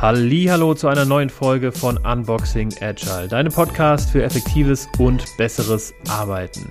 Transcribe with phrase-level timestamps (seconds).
[0.00, 6.70] Hallo zu einer neuen Folge von Unboxing Agile, deinem Podcast für effektives und besseres Arbeiten.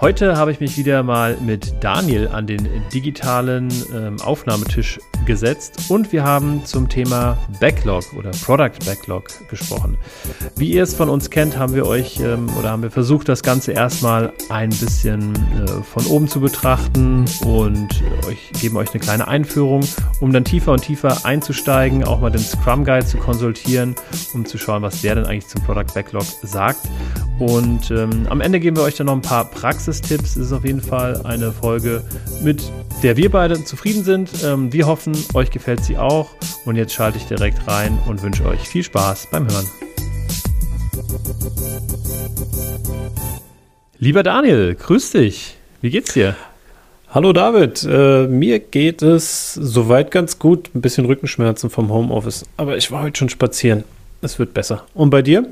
[0.00, 6.12] Heute habe ich mich wieder mal mit Daniel an den digitalen ähm, Aufnahmetisch gesetzt und
[6.12, 9.96] wir haben zum Thema Backlog oder Product Backlog gesprochen.
[10.56, 13.42] Wie ihr es von uns kennt, haben wir euch ähm, oder haben wir versucht, das
[13.42, 19.28] Ganze erstmal ein bisschen äh, von oben zu betrachten und euch, geben euch eine kleine
[19.28, 19.82] Einführung,
[20.20, 23.94] um dann tiefer und tiefer einzusteigen, auch mal den Scrum Guide zu konsultieren,
[24.34, 26.80] um zu schauen, was der denn eigentlich zum Product Backlog sagt.
[27.38, 30.36] Und ähm, am Ende geben wir euch dann noch ein paar Praxistipps.
[30.36, 32.02] Es ist auf jeden Fall eine Folge
[32.42, 32.62] mit
[33.02, 34.30] der wir beide zufrieden sind.
[34.44, 36.30] Ähm, wir hoffen, euch gefällt sie auch.
[36.64, 39.66] Und jetzt schalte ich direkt rein und wünsche euch viel Spaß beim Hören.
[43.98, 45.56] Lieber Daniel, grüß dich.
[45.80, 46.36] Wie geht's dir?
[47.10, 50.74] Hallo David, äh, mir geht es soweit ganz gut.
[50.74, 53.84] Ein bisschen Rückenschmerzen vom Homeoffice, aber ich war heute schon spazieren.
[54.20, 54.84] Es wird besser.
[54.94, 55.46] Und bei dir?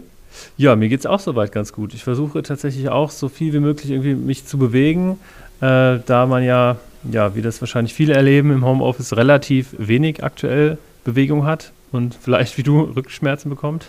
[0.56, 1.94] Ja, mir geht es auch soweit ganz gut.
[1.94, 5.18] Ich versuche tatsächlich auch so viel wie möglich irgendwie mich zu bewegen,
[5.60, 6.78] äh, da man ja
[7.10, 12.58] ja, wie das wahrscheinlich viele erleben, im Homeoffice relativ wenig aktuell Bewegung hat und vielleicht
[12.58, 13.86] wie du Rückenschmerzen bekommt?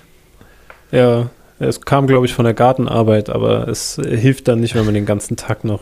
[0.92, 4.94] Ja, es kam, glaube ich, von der Gartenarbeit, aber es hilft dann nicht, wenn man
[4.94, 5.81] den ganzen Tag noch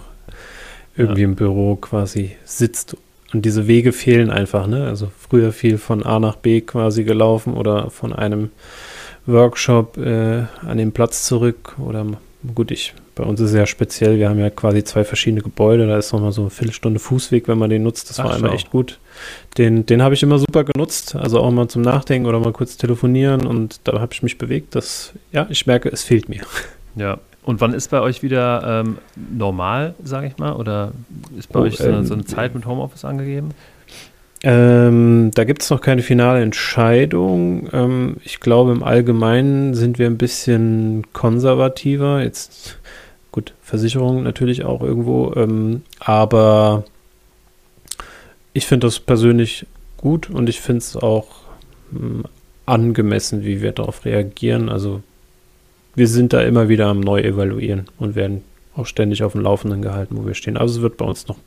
[0.96, 1.28] irgendwie ja.
[1.28, 2.98] im Büro quasi sitzt.
[3.34, 4.88] Und diese Wege fehlen einfach, ne?
[4.88, 8.52] Also früher viel von A nach B quasi gelaufen oder von einem
[9.26, 12.06] Workshop äh, an den Platz zurück oder
[12.56, 15.86] gut, ich bei uns ist es ja speziell, wir haben ja quasi zwei verschiedene Gebäude,
[15.86, 18.10] da ist nochmal so eine Viertelstunde Fußweg, wenn man den nutzt.
[18.10, 19.00] Das Ach, war einmal echt gut.
[19.58, 22.78] Den, den habe ich immer super genutzt, also auch mal zum Nachdenken oder mal kurz
[22.78, 24.76] telefonieren und da habe ich mich bewegt.
[24.76, 26.42] Das, ja, ich merke, es fehlt mir.
[26.98, 30.52] Ja, und wann ist bei euch wieder ähm, normal, sage ich mal?
[30.52, 30.92] Oder
[31.38, 33.52] ist bei oh, euch so, ähm, so, eine Zeit mit Homeoffice angegeben?
[34.44, 37.70] Ähm, da gibt es noch keine finale Entscheidung.
[37.74, 42.24] Ähm, ich glaube, im Allgemeinen sind wir ein bisschen konservativer.
[42.24, 42.80] Jetzt
[43.32, 46.84] Gut, Versicherung natürlich auch irgendwo, ähm, aber
[48.52, 49.66] ich finde das persönlich
[49.96, 51.28] gut und ich finde es auch
[51.94, 52.26] ähm,
[52.66, 54.68] angemessen, wie wir darauf reagieren.
[54.68, 55.02] Also
[55.96, 58.44] wir sind da immer wieder am Neu-Evaluieren und werden
[58.76, 60.58] auch ständig auf dem Laufenden gehalten, wo wir stehen.
[60.58, 61.38] Also es wird bei uns noch,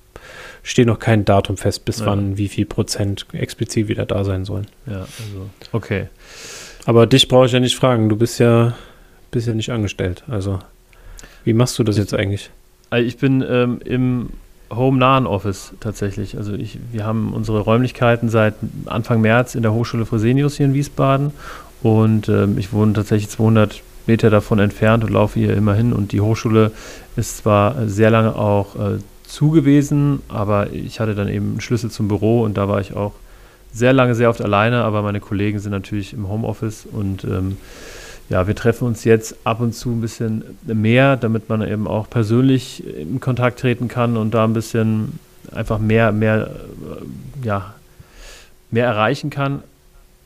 [0.64, 2.06] steht noch kein Datum fest, bis ja.
[2.06, 4.66] wann wie viel Prozent explizit wieder da sein sollen.
[4.86, 6.08] Ja, also, okay.
[6.86, 8.74] Aber dich brauche ich ja nicht fragen, du bist ja,
[9.30, 10.58] bist ja nicht angestellt, also
[11.44, 12.50] wie machst du das jetzt eigentlich?
[12.90, 14.30] Also ich bin ähm, im
[14.74, 16.36] home-nahen Office tatsächlich.
[16.36, 18.54] Also ich, wir haben unsere Räumlichkeiten seit
[18.86, 21.32] Anfang März in der Hochschule Fresenius hier in Wiesbaden
[21.82, 26.12] und ähm, ich wohne tatsächlich 200 Meter davon entfernt und laufe hier immer hin und
[26.12, 26.72] die Hochschule
[27.16, 28.98] ist zwar sehr lange auch äh,
[29.34, 32.94] zu gewesen, aber ich hatte dann eben einen Schlüssel zum Büro und da war ich
[32.94, 33.12] auch
[33.72, 37.56] sehr lange sehr oft alleine, aber meine Kollegen sind natürlich im Homeoffice und ähm,
[38.28, 42.08] ja, wir treffen uns jetzt ab und zu ein bisschen mehr, damit man eben auch
[42.08, 45.18] persönlich in Kontakt treten kann und da ein bisschen
[45.52, 47.74] einfach mehr, mehr, äh, ja,
[48.70, 49.64] mehr erreichen kann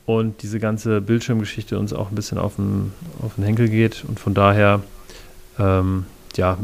[0.05, 2.93] und diese ganze Bildschirmgeschichte uns auch ein bisschen auf den,
[3.23, 4.81] auf den Henkel geht und von daher,
[5.57, 6.05] ähm,
[6.35, 6.59] ja,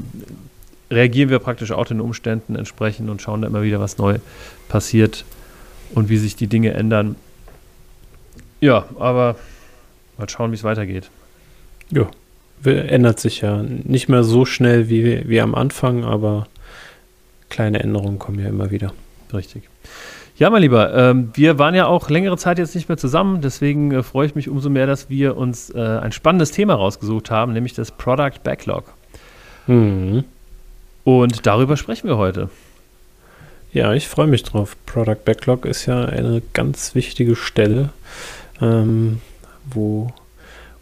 [0.92, 4.20] reagieren wir praktisch auch den Umständen entsprechend und schauen da immer wieder, was neu
[4.68, 5.26] passiert
[5.94, 7.16] und wie sich die Dinge ändern.
[8.62, 9.36] Ja, aber
[10.18, 11.10] mal schauen, wie es weitergeht.
[11.92, 12.10] Ja,
[12.64, 16.48] ändert sich ja nicht mehr so schnell wie, wie am Anfang, aber
[17.50, 18.94] kleine Änderungen kommen ja immer wieder.
[19.34, 19.70] Richtig.
[20.38, 23.92] Ja, mein Lieber, ähm, wir waren ja auch längere Zeit jetzt nicht mehr zusammen, deswegen
[23.92, 27.54] äh, freue ich mich umso mehr, dass wir uns äh, ein spannendes Thema rausgesucht haben,
[27.54, 28.94] nämlich das Product Backlog.
[29.68, 30.26] Mhm.
[31.06, 32.50] Und darüber sprechen wir heute.
[33.72, 34.76] Ja, ich freue mich drauf.
[34.86, 37.90] Product Backlog ist ja eine ganz wichtige Stelle,
[38.60, 39.22] ähm,
[39.66, 40.12] wo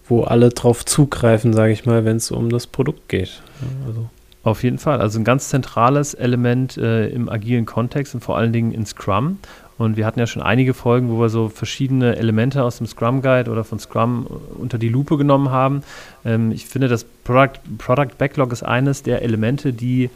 [0.07, 3.41] wo alle drauf zugreifen, sage ich mal, wenn es um das Produkt geht.
[3.87, 4.09] also.
[4.43, 4.99] Auf jeden Fall.
[4.99, 9.39] Also ein ganz zentrales Element äh, im agilen Kontext und vor allen Dingen in Scrum.
[9.77, 13.21] Und wir hatten ja schon einige Folgen, wo wir so verschiedene Elemente aus dem Scrum
[13.21, 14.27] Guide oder von Scrum
[14.57, 15.83] unter die Lupe genommen haben.
[16.25, 20.09] Ähm, ich finde, das Product, Product Backlog ist eines der Elemente, die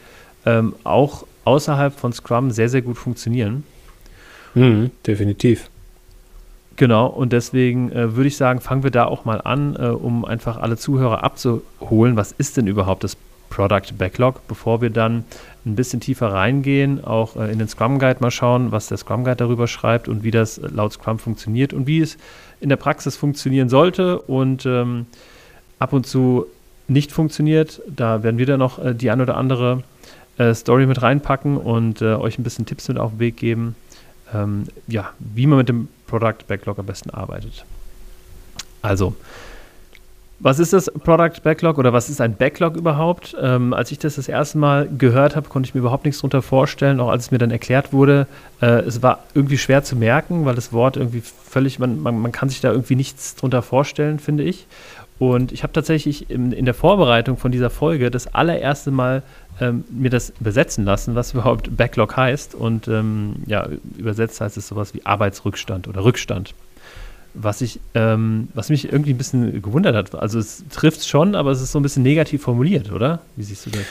[0.46, 3.64] ähm, auch außerhalb von Scrum sehr, sehr gut funktionieren.
[4.54, 5.70] Mhm, definitiv.
[6.76, 10.24] Genau, und deswegen äh, würde ich sagen, fangen wir da auch mal an, äh, um
[10.24, 12.16] einfach alle Zuhörer abzuholen.
[12.16, 13.16] Was ist denn überhaupt das
[13.58, 15.24] Product Backlog, bevor wir dann
[15.66, 19.24] ein bisschen tiefer reingehen, auch äh, in den Scrum Guide mal schauen, was der Scrum
[19.24, 22.18] Guide darüber schreibt und wie das laut Scrum funktioniert und wie es
[22.60, 25.06] in der Praxis funktionieren sollte und ähm,
[25.80, 26.46] ab und zu
[26.86, 27.82] nicht funktioniert.
[27.88, 29.82] Da werden wir dann noch äh, die ein oder andere
[30.38, 33.74] äh, Story mit reinpacken und äh, euch ein bisschen Tipps mit auf den Weg geben,
[34.32, 37.64] ähm, ja, wie man mit dem Product Backlog am besten arbeitet.
[38.82, 39.16] Also,
[40.40, 43.36] was ist das Product Backlog oder was ist ein Backlog überhaupt?
[43.40, 46.42] Ähm, als ich das das erste Mal gehört habe, konnte ich mir überhaupt nichts darunter
[46.42, 47.00] vorstellen.
[47.00, 48.28] Auch als es mir dann erklärt wurde,
[48.62, 52.30] äh, es war irgendwie schwer zu merken, weil das Wort irgendwie völlig, man, man, man
[52.30, 54.66] kann sich da irgendwie nichts drunter vorstellen, finde ich.
[55.18, 59.24] Und ich habe tatsächlich in, in, der Vorbereitung von dieser Folge das allererste Mal
[59.60, 62.54] ähm, mir das übersetzen lassen, was überhaupt Backlog heißt.
[62.54, 66.54] Und ähm, ja, übersetzt heißt es sowas wie Arbeitsrückstand oder Rückstand
[67.34, 70.14] was ich, ähm, was mich irgendwie ein bisschen gewundert hat.
[70.14, 73.20] Also es trifft schon, aber es ist so ein bisschen negativ formuliert, oder?
[73.36, 73.84] Wie siehst du das?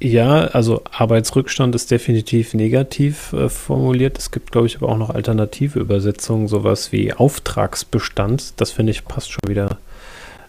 [0.00, 4.18] Ja, also Arbeitsrückstand ist definitiv negativ äh, formuliert.
[4.18, 8.60] Es gibt, glaube ich, aber auch noch alternative Übersetzungen, sowas wie Auftragsbestand.
[8.60, 9.78] Das finde ich passt schon wieder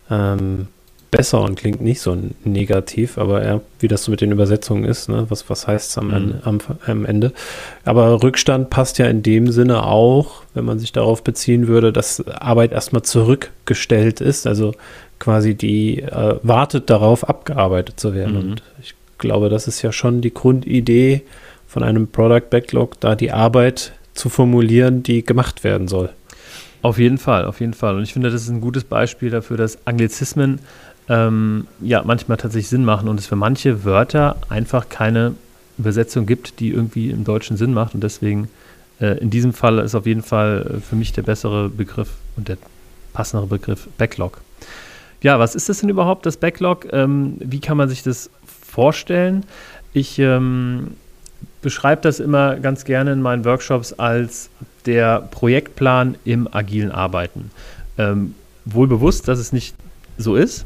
[0.09, 0.67] ähm,
[1.11, 5.09] besser und klingt nicht so negativ, aber ja, wie das so mit den Übersetzungen ist,
[5.09, 5.25] ne?
[5.29, 6.35] was, was heißt es am, mhm.
[6.43, 7.33] am, am, Ende.
[7.83, 12.25] Aber Rückstand passt ja in dem Sinne auch, wenn man sich darauf beziehen würde, dass
[12.27, 14.73] Arbeit erstmal zurückgestellt ist, also
[15.17, 18.33] quasi die äh, wartet darauf, abgearbeitet zu werden.
[18.33, 18.51] Mhm.
[18.51, 21.21] Und ich glaube, das ist ja schon die Grundidee
[21.67, 26.09] von einem Product Backlog, da die Arbeit zu formulieren, die gemacht werden soll.
[26.81, 27.95] Auf jeden Fall, auf jeden Fall.
[27.95, 30.59] Und ich finde, das ist ein gutes Beispiel dafür, dass Anglizismen
[31.09, 35.33] ähm, ja manchmal tatsächlich Sinn machen und es für manche Wörter einfach keine
[35.77, 37.95] Übersetzung gibt, die irgendwie im Deutschen Sinn macht.
[37.95, 38.47] Und deswegen
[39.01, 42.47] äh, in diesem Fall ist auf jeden Fall äh, für mich der bessere Begriff und
[42.47, 42.57] der
[43.13, 44.41] passendere Begriff Backlog.
[45.21, 46.87] Ja, was ist das denn überhaupt, das Backlog?
[46.93, 49.43] Ähm, wie kann man sich das vorstellen?
[49.91, 50.91] Ich ähm,
[51.61, 54.49] beschreibe das immer ganz gerne in meinen Workshops als
[54.85, 57.51] der Projektplan im agilen Arbeiten.
[57.97, 58.35] Ähm,
[58.65, 59.75] wohl bewusst, dass es nicht
[60.17, 60.65] so ist.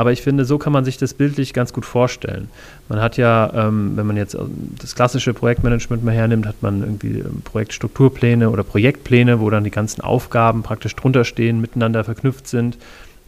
[0.00, 2.48] Aber ich finde, so kann man sich das bildlich ganz gut vorstellen.
[2.88, 4.34] Man hat ja, ähm, wenn man jetzt
[4.80, 9.70] das klassische Projektmanagement mal hernimmt, hat man irgendwie ähm, Projektstrukturpläne oder Projektpläne, wo dann die
[9.70, 12.78] ganzen Aufgaben praktisch drunter stehen, miteinander verknüpft sind,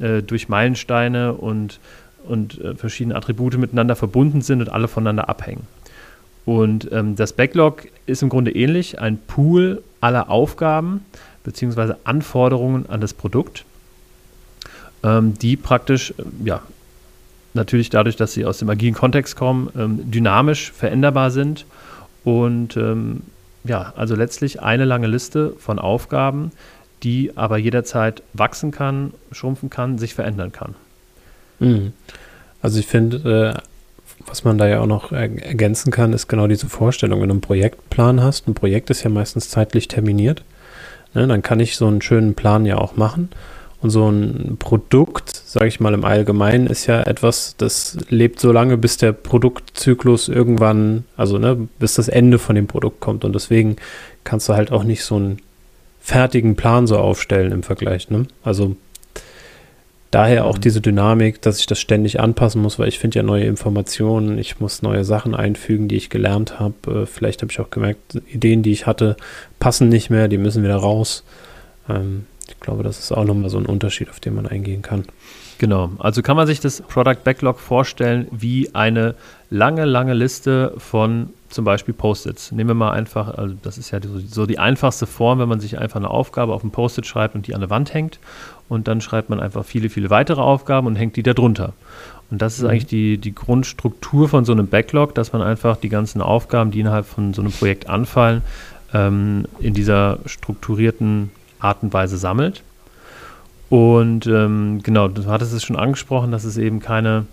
[0.01, 1.79] äh, durch Meilensteine und,
[2.27, 5.67] und äh, verschiedene Attribute miteinander verbunden sind und alle voneinander abhängen.
[6.47, 11.05] Und ähm, das Backlog ist im Grunde ähnlich, ein Pool aller Aufgaben
[11.45, 11.97] bzw.
[12.05, 13.67] Anforderungen an das Produkt
[15.03, 16.63] ähm, die praktisch, äh, ja,
[17.55, 21.67] natürlich dadurch, dass sie aus dem agilen Kontext kommen, ähm, dynamisch veränderbar sind
[22.25, 23.23] und ähm,
[23.65, 26.51] ja, also letztlich eine lange Liste von Aufgaben,
[27.03, 30.75] die aber jederzeit wachsen kann, schrumpfen kann, sich verändern kann.
[31.59, 31.93] Mhm.
[32.61, 33.61] Also ich finde, äh,
[34.27, 37.41] was man da ja auch noch ergänzen kann, ist genau diese Vorstellung, wenn du einen
[37.41, 38.47] Projektplan hast.
[38.47, 40.45] Ein Projekt ist ja meistens zeitlich terminiert.
[41.15, 43.29] Ne, dann kann ich so einen schönen Plan ja auch machen.
[43.83, 48.53] Und so ein Produkt, sage ich mal im Allgemeinen, ist ja etwas, das lebt so
[48.53, 53.25] lange, bis der Produktzyklus irgendwann, also ne, bis das Ende von dem Produkt kommt.
[53.25, 53.77] Und deswegen
[54.23, 55.39] kannst du halt auch nicht so einen
[56.01, 58.09] fertigen Plan so aufstellen im Vergleich.
[58.09, 58.27] Ne?
[58.45, 58.77] Also
[60.13, 60.61] daher auch mhm.
[60.61, 64.61] diese Dynamik, dass ich das ständig anpassen muss, weil ich finde ja neue Informationen, ich
[64.61, 67.03] muss neue Sachen einfügen, die ich gelernt habe.
[67.03, 69.17] Äh, vielleicht habe ich auch gemerkt, Ideen, die ich hatte,
[69.59, 71.25] passen nicht mehr, die müssen wieder raus.
[71.89, 75.05] Ähm, ich glaube, das ist auch nochmal so ein Unterschied, auf den man eingehen kann.
[75.59, 79.15] Genau, also kann man sich das Product Backlog vorstellen wie eine
[79.49, 82.51] lange, lange Liste von zum Beispiel Post-its.
[82.51, 85.79] Nehmen wir mal einfach, also das ist ja so die einfachste Form, wenn man sich
[85.79, 88.19] einfach eine Aufgabe auf ein Post-it schreibt und die an der Wand hängt
[88.69, 91.75] und dann schreibt man einfach viele, viele weitere Aufgaben und hängt die da drunter.
[92.31, 92.71] Und das ist mhm.
[92.71, 96.81] eigentlich die, die Grundstruktur von so einem Backlog, dass man einfach die ganzen Aufgaben, die
[96.81, 98.43] innerhalb von so einem Projekt anfallen,
[98.95, 101.31] ähm, in dieser strukturierten
[101.63, 102.63] Art und Weise sammelt.
[103.71, 107.27] Und ähm, genau, du hattest es schon angesprochen, dass es eben keine,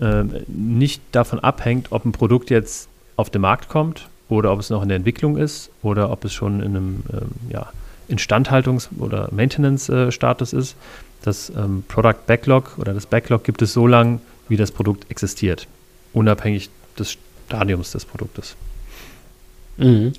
[0.00, 4.70] äh, nicht davon abhängt, ob ein Produkt jetzt auf den Markt kommt oder ob es
[4.70, 7.72] noch in der Entwicklung ist oder ob es schon in einem ähm, ja,
[8.08, 10.76] Instandhaltungs- oder Maintenance-Status ist.
[11.22, 15.66] Das ähm, Product Backlog oder das Backlog gibt es so lange, wie das Produkt existiert,
[16.12, 18.54] unabhängig des Stadiums des Produktes.
[19.76, 20.12] Mhm.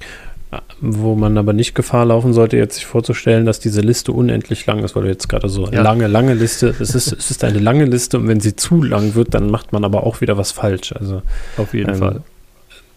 [0.81, 4.83] Wo man aber nicht Gefahr laufen sollte, jetzt sich vorzustellen, dass diese Liste unendlich lang
[4.83, 5.81] ist, weil du jetzt gerade so ja.
[5.81, 9.15] lange, lange Liste, es ist, es ist eine lange Liste und wenn sie zu lang
[9.15, 10.91] wird, dann macht man aber auch wieder was falsch.
[10.93, 11.21] Also
[11.55, 12.21] auf jeden ähm, Fall.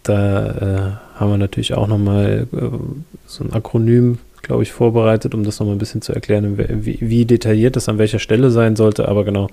[0.03, 2.59] Da äh, haben wir natürlich auch nochmal äh,
[3.25, 7.25] so ein Akronym, glaube ich, vorbereitet, um das nochmal ein bisschen zu erklären, wie, wie
[7.25, 9.07] detailliert das an welcher Stelle sein sollte.
[9.07, 9.49] Aber genau,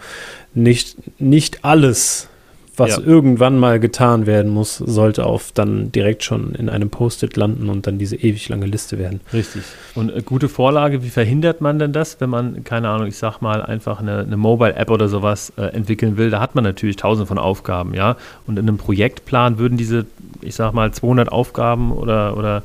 [0.54, 2.28] nicht, nicht alles
[2.76, 3.02] was ja.
[3.02, 7.86] irgendwann mal getan werden muss, sollte auf dann direkt schon in einem Post-it landen und
[7.86, 9.20] dann diese ewig lange Liste werden.
[9.32, 9.62] Richtig.
[9.94, 13.40] Und äh, gute Vorlage, wie verhindert man denn das, wenn man, keine Ahnung, ich sag
[13.40, 16.30] mal, einfach eine, eine Mobile-App oder sowas äh, entwickeln will?
[16.30, 18.16] Da hat man natürlich tausende von Aufgaben, ja.
[18.46, 20.06] Und in einem Projektplan würden diese,
[20.40, 22.62] ich sag mal, 200 Aufgaben oder, oder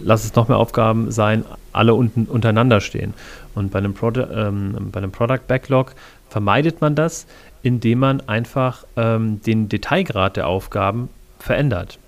[0.00, 3.14] lass es noch mehr Aufgaben sein, alle unten untereinander stehen.
[3.54, 5.92] Und bei einem, Produ ähm, bei einem Product Backlog
[6.28, 7.26] vermeidet man das,
[7.62, 11.98] indem man einfach ähm, den Detailgrad der Aufgaben verändert.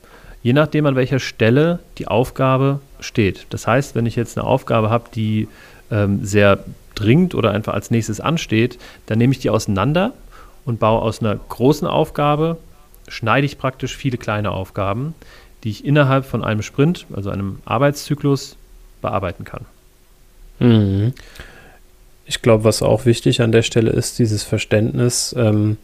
[0.42, 3.46] Je nachdem, an welcher Stelle die Aufgabe steht.
[3.50, 5.48] Das heißt, wenn ich jetzt eine Aufgabe habe, die
[5.90, 10.12] ähm, sehr dringend oder einfach als nächstes ansteht, dann nehme ich die auseinander
[10.64, 12.58] und baue aus einer großen Aufgabe,
[13.08, 15.14] schneide ich praktisch viele kleine Aufgaben,
[15.64, 18.56] die ich innerhalb von einem Sprint, also einem Arbeitszyklus,
[19.00, 19.66] bearbeiten kann.
[20.58, 21.12] Mhm.
[22.26, 25.34] Ich glaube, was auch wichtig an der Stelle ist, dieses Verständnis.
[25.36, 25.76] Ähm,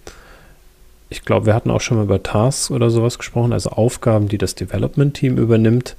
[1.11, 4.39] ich glaube, wir hatten auch schon mal über Tasks oder sowas gesprochen, also Aufgaben, die
[4.39, 5.97] das Development-Team übernimmt,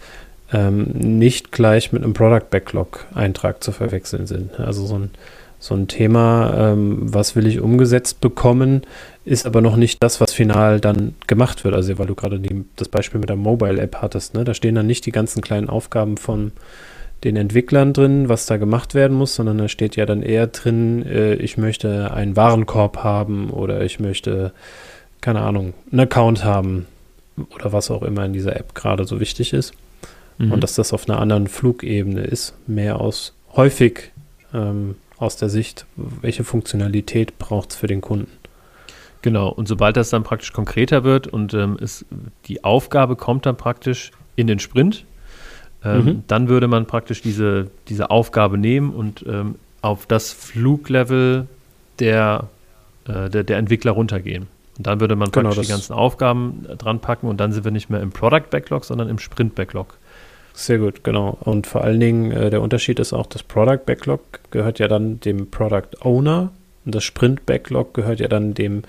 [0.52, 4.60] ähm, nicht gleich mit einem Product Backlog-Eintrag zu verwechseln sind.
[4.60, 5.12] Also so ein,
[5.60, 8.84] so ein Thema, ähm, was will ich umgesetzt bekommen,
[9.26, 11.76] ist aber noch nicht das, was final dann gemacht wird.
[11.76, 12.40] Also weil du gerade
[12.76, 14.44] das Beispiel mit der Mobile-App hattest, ne?
[14.44, 16.52] da stehen dann nicht die ganzen kleinen Aufgaben von
[17.24, 21.06] den Entwicklern drin, was da gemacht werden muss, sondern da steht ja dann eher drin,
[21.06, 24.54] äh, ich möchte einen Warenkorb haben oder ich möchte,
[25.22, 26.86] keine Ahnung, einen Account haben
[27.54, 29.74] oder was auch immer in dieser App gerade so wichtig ist.
[30.38, 30.54] Mhm.
[30.54, 34.12] Und dass das auf einer anderen Flugebene ist, mehr aus häufig
[34.54, 38.32] ähm, aus der Sicht, welche Funktionalität braucht es für den Kunden.
[39.22, 42.06] Genau, und sobald das dann praktisch konkreter wird und ähm, ist,
[42.46, 45.04] die Aufgabe kommt dann praktisch in den Sprint,
[45.84, 46.24] ähm, mhm.
[46.28, 51.48] Dann würde man praktisch diese, diese Aufgabe nehmen und ähm, auf das Fluglevel
[52.00, 52.50] der,
[53.08, 54.48] äh, der, der, Entwickler runtergehen.
[54.78, 57.64] Und dann würde man genau, praktisch die ganzen Aufgaben äh, dran packen und dann sind
[57.64, 59.98] wir nicht mehr im Product Backlog, sondern im Sprint Backlog.
[60.54, 61.38] Sehr gut, genau.
[61.42, 64.22] Und vor allen Dingen äh, der Unterschied ist auch, das Product Backlog
[64.52, 66.52] gehört ja dann dem Product Owner
[66.84, 68.84] und das Sprint Backlog gehört ja dann dem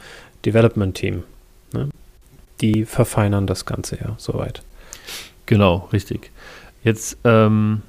[0.45, 1.23] Development Team.
[1.73, 1.89] Ne?
[2.61, 4.63] Die verfeinern das Ganze ja soweit.
[5.47, 6.31] Genau, richtig.
[6.83, 7.83] Jetzt ähm,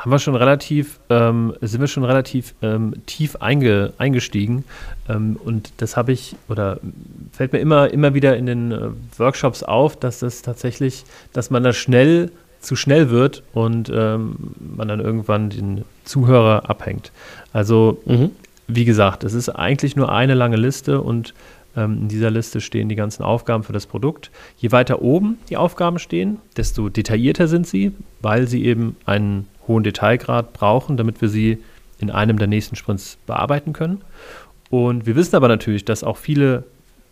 [0.00, 4.64] haben wir schon relativ, ähm, sind wir schon relativ ähm, tief einge, eingestiegen.
[5.08, 6.78] Ähm, und das habe ich, oder
[7.32, 11.04] fällt mir immer, immer wieder in den äh, Workshops auf, dass das tatsächlich,
[11.34, 12.30] dass man da schnell
[12.60, 14.36] zu schnell wird und ähm,
[14.76, 17.12] man dann irgendwann den Zuhörer abhängt.
[17.52, 18.30] Also, mhm.
[18.68, 21.34] wie gesagt, es ist eigentlich nur eine lange Liste und
[21.76, 24.30] in dieser Liste stehen die ganzen Aufgaben für das Produkt.
[24.58, 29.84] Je weiter oben die Aufgaben stehen, desto detaillierter sind sie, weil sie eben einen hohen
[29.84, 31.58] Detailgrad brauchen, damit wir sie
[32.00, 34.00] in einem der nächsten Sprints bearbeiten können.
[34.70, 36.64] Und wir wissen aber natürlich, dass auch viele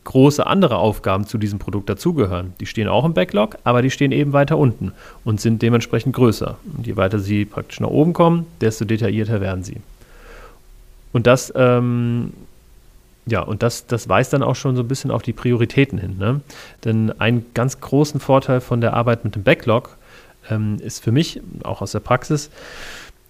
[0.05, 2.55] große andere Aufgaben zu diesem Produkt dazugehören.
[2.61, 4.93] Die stehen auch im Backlog, aber die stehen eben weiter unten
[5.25, 6.57] und sind dementsprechend größer.
[6.77, 9.77] Und je weiter sie praktisch nach oben kommen, desto detaillierter werden sie.
[11.13, 12.33] Und das ähm,
[13.29, 16.17] ja, und das, das weist dann auch schon so ein bisschen auf die Prioritäten hin.
[16.19, 16.41] Ne?
[16.85, 19.97] Denn einen ganz großen Vorteil von der Arbeit mit dem Backlog
[20.51, 22.51] ähm, ist für mich, auch aus der Praxis,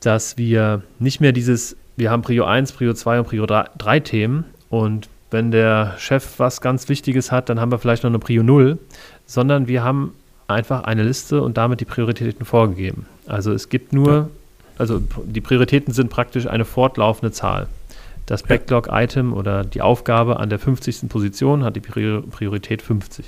[0.00, 4.44] dass wir nicht mehr dieses, wir haben Prio 1, Prio 2 und Prio 3 Themen
[4.70, 8.42] und wenn der Chef was ganz Wichtiges hat, dann haben wir vielleicht noch eine Prio
[8.42, 8.78] 0,
[9.26, 10.14] sondern wir haben
[10.46, 13.06] einfach eine Liste und damit die Prioritäten vorgegeben.
[13.26, 14.30] Also es gibt nur,
[14.78, 17.68] also die Prioritäten sind praktisch eine fortlaufende Zahl.
[18.28, 21.08] Das Backlog-Item oder die Aufgabe an der 50.
[21.08, 23.24] Position hat die Priorität 50.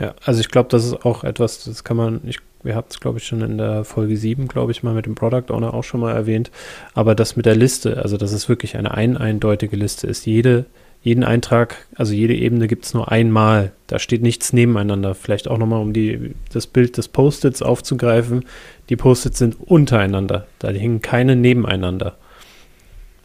[0.00, 2.98] Ja, also ich glaube, das ist auch etwas, das kann man, ich, wir hatten es,
[2.98, 5.84] glaube ich, schon in der Folge 7, glaube ich, mal mit dem Product Owner auch
[5.84, 6.50] schon mal erwähnt.
[6.94, 10.26] Aber das mit der Liste, also dass es wirklich eine ein eindeutige Liste ist.
[10.26, 10.66] Jede,
[11.00, 13.70] jeden Eintrag, also jede Ebene gibt es nur einmal.
[13.86, 15.14] Da steht nichts nebeneinander.
[15.14, 18.46] Vielleicht auch nochmal, um die, das Bild des Post-its aufzugreifen.
[18.88, 20.48] Die Post-its sind untereinander.
[20.58, 22.16] Da hängen keine nebeneinander.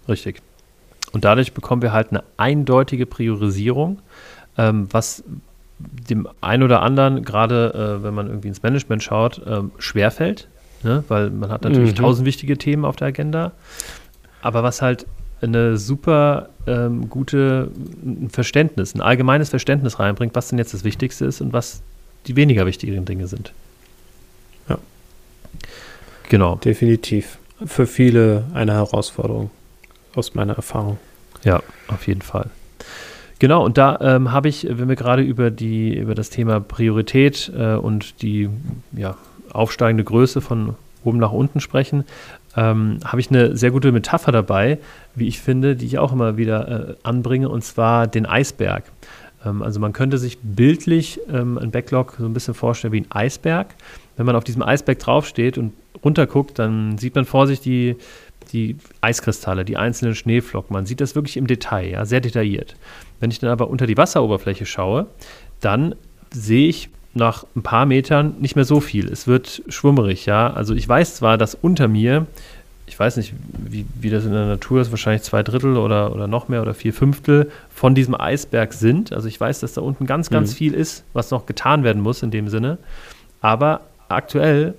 [0.08, 0.44] Richtig.
[1.12, 4.00] Und dadurch bekommen wir halt eine eindeutige Priorisierung,
[4.58, 5.24] ähm, was
[5.80, 10.48] dem einen oder anderen, gerade äh, wenn man irgendwie ins Management schaut, ähm, schwerfällt,
[10.84, 11.03] ne?
[11.08, 11.96] weil man hat natürlich mhm.
[11.96, 13.51] tausend wichtige Themen auf der Agenda,
[14.41, 15.06] aber was halt
[15.41, 17.72] eine super ähm, gute
[18.03, 21.82] ein Verständnis, ein allgemeines Verständnis reinbringt, was denn jetzt das Wichtigste ist und was
[22.27, 23.51] die weniger wichtigen Dinge sind.
[24.70, 24.77] Ja.
[26.30, 26.56] Genau.
[26.58, 27.39] Definitiv.
[27.65, 29.50] Für viele eine Herausforderung
[30.15, 30.98] aus meiner Erfahrung.
[31.44, 32.50] Ja, auf jeden Fall.
[33.39, 37.51] Genau, und da ähm, habe ich, wenn wir gerade über die, über das Thema Priorität
[37.58, 38.50] äh, und die
[38.96, 39.18] ja,
[39.51, 42.03] aufsteigende Größe von oben nach unten sprechen,
[42.56, 44.77] ähm, habe ich eine sehr gute Metapher dabei,
[45.15, 48.84] wie ich finde, die ich auch immer wieder äh, anbringe, und zwar den Eisberg.
[49.46, 53.12] Ähm, also man könnte sich bildlich ähm, ein Backlog so ein bisschen vorstellen wie ein
[53.12, 53.74] Eisberg.
[54.18, 57.96] Wenn man auf diesem Eisberg draufsteht und runterguckt, dann sieht man vor sich die,
[58.51, 60.74] die Eiskristalle, die einzelnen Schneeflocken.
[60.74, 62.75] Man sieht das wirklich im Detail, ja, sehr detailliert.
[63.19, 65.07] Wenn ich dann aber unter die Wasseroberfläche schaue,
[65.60, 65.95] dann
[66.31, 69.07] sehe ich nach ein paar Metern nicht mehr so viel.
[69.07, 70.51] Es wird schwummerig, ja.
[70.51, 72.25] Also ich weiß zwar, dass unter mir,
[72.88, 76.27] ich weiß nicht, wie, wie das in der Natur ist, wahrscheinlich zwei Drittel oder, oder
[76.27, 79.12] noch mehr oder vier Fünftel von diesem Eisberg sind.
[79.12, 80.55] Also ich weiß, dass da unten ganz, ganz mhm.
[80.55, 82.77] viel ist, was noch getan werden muss in dem Sinne.
[83.41, 84.75] Aber aktuell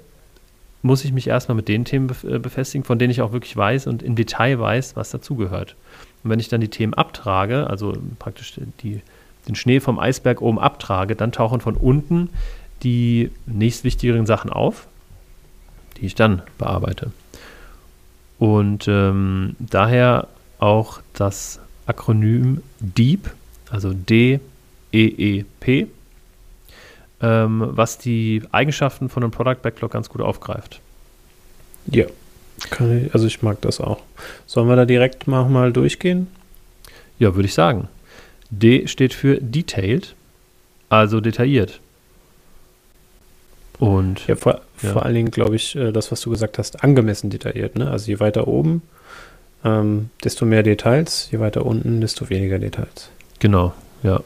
[0.82, 3.86] muss ich mich erstmal mit den Themen äh, befestigen, von denen ich auch wirklich weiß
[3.86, 5.76] und im Detail weiß, was dazugehört.
[6.22, 9.00] Und wenn ich dann die Themen abtrage, also praktisch die,
[9.48, 12.30] den Schnee vom Eisberg oben abtrage, dann tauchen von unten
[12.82, 14.88] die nächstwichtigeren Sachen auf,
[15.96, 17.12] die ich dann bearbeite.
[18.38, 20.26] Und ähm, daher
[20.58, 23.30] auch das Akronym DEEP,
[23.70, 24.40] also D-E-E-P,
[27.22, 30.80] ähm, was die Eigenschaften von einem Product Backlog ganz gut aufgreift.
[31.86, 32.06] Ja,
[32.58, 34.02] ich, also ich mag das auch.
[34.46, 36.26] Sollen wir da direkt mal, mal durchgehen?
[37.18, 37.88] Ja, würde ich sagen.
[38.50, 40.14] D steht für detailed,
[40.88, 41.80] also detailliert.
[43.78, 44.92] Und ja, vor, ja.
[44.92, 47.76] vor allen Dingen glaube ich, äh, das, was du gesagt hast, angemessen detailliert.
[47.76, 47.90] Ne?
[47.90, 48.82] Also je weiter oben,
[49.64, 53.10] ähm, desto mehr Details, je weiter unten, desto weniger Details.
[53.38, 54.20] Genau, ja.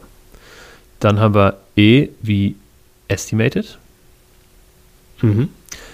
[0.99, 2.55] Dann haben wir E wie
[3.07, 3.77] estimated.
[5.21, 5.49] Mhm.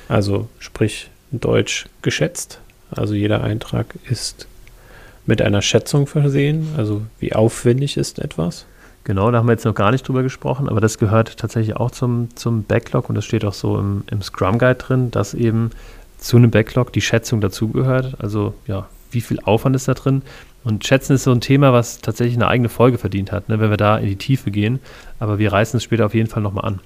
[0.07, 2.59] Also sprich Deutsch geschätzt.
[2.91, 4.47] Also jeder Eintrag ist
[5.25, 6.69] mit einer Schätzung versehen.
[6.77, 8.65] Also wie aufwendig ist etwas.
[9.05, 11.91] Genau, da haben wir jetzt noch gar nicht drüber gesprochen, aber das gehört tatsächlich auch
[11.91, 15.71] zum, zum Backlog und das steht auch so im, im Scrum Guide drin, dass eben
[16.19, 18.15] zu einem Backlog die Schätzung dazugehört.
[18.19, 20.21] Also ja, wie viel Aufwand ist da drin?
[20.63, 23.69] Und Schätzen ist so ein Thema, was tatsächlich eine eigene Folge verdient hat, ne, wenn
[23.69, 24.79] wir da in die Tiefe gehen.
[25.19, 26.79] Aber wir reißen es später auf jeden Fall nochmal an.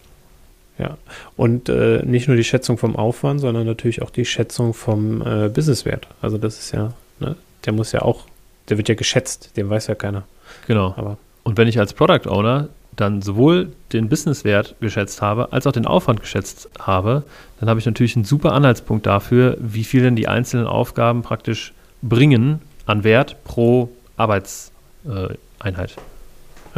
[0.79, 0.97] Ja,
[1.35, 5.49] und äh, nicht nur die Schätzung vom Aufwand, sondern natürlich auch die Schätzung vom äh,
[5.49, 6.07] Businesswert.
[6.21, 8.25] Also das ist ja, ne, der muss ja auch,
[8.69, 10.23] der wird ja geschätzt, den weiß ja keiner.
[10.67, 10.93] Genau.
[10.95, 15.71] Aber und wenn ich als Product Owner dann sowohl den Businesswert geschätzt habe, als auch
[15.71, 17.23] den Aufwand geschätzt habe,
[17.59, 21.73] dann habe ich natürlich einen super Anhaltspunkt dafür, wie viel denn die einzelnen Aufgaben praktisch
[22.01, 25.95] bringen an Wert pro Arbeitseinheit.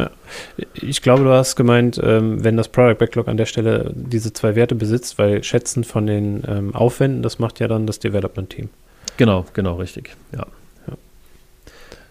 [0.00, 0.10] Ja.
[0.74, 4.54] Ich glaube, du hast gemeint, ähm, wenn das Product Backlog an der Stelle diese zwei
[4.54, 8.70] Werte besitzt, weil Schätzen von den ähm, Aufwänden, das macht ja dann das Development Team.
[9.16, 10.16] Genau, genau, richtig.
[10.32, 10.46] Ja.
[10.86, 10.94] ja.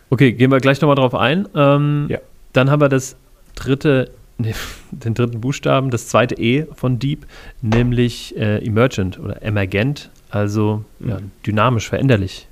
[0.09, 1.47] Okay, gehen wir gleich nochmal drauf ein.
[1.55, 2.19] Ähm, ja.
[2.53, 3.15] Dann haben wir das
[3.55, 4.53] dritte, nee,
[4.91, 7.25] den dritten Buchstaben, das zweite E von Deep,
[7.61, 11.09] nämlich äh, Emergent oder Emergent, also mhm.
[11.09, 12.47] ja, dynamisch, veränderlich.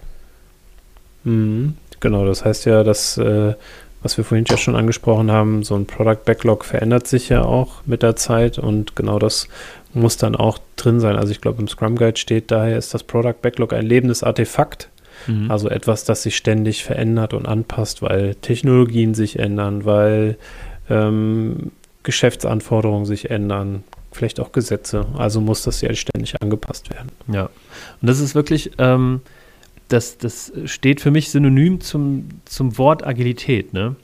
[1.23, 1.75] Mhm.
[1.99, 3.55] Genau, das heißt ja, dass äh,
[4.03, 7.81] was wir vorhin ja schon angesprochen haben, so ein Product Backlog verändert sich ja auch
[7.85, 9.47] mit der Zeit und genau das
[9.93, 11.15] muss dann auch drin sein.
[11.15, 14.89] Also ich glaube, im Scrum Guide steht daher ist das Product Backlog ein lebendes Artefakt.
[15.25, 15.49] Mhm.
[15.49, 20.37] Also etwas, das sich ständig verändert und anpasst, weil Technologien sich ändern, weil
[20.89, 21.71] ähm,
[22.03, 25.05] Geschäftsanforderungen sich ändern, vielleicht auch Gesetze.
[25.17, 27.11] Also muss das ja ständig angepasst werden.
[27.27, 27.45] Ja,
[28.01, 29.21] und das ist wirklich ähm,
[29.87, 33.73] das, das steht für mich synonym zum, zum Wort Agilität.
[33.73, 33.95] Ne?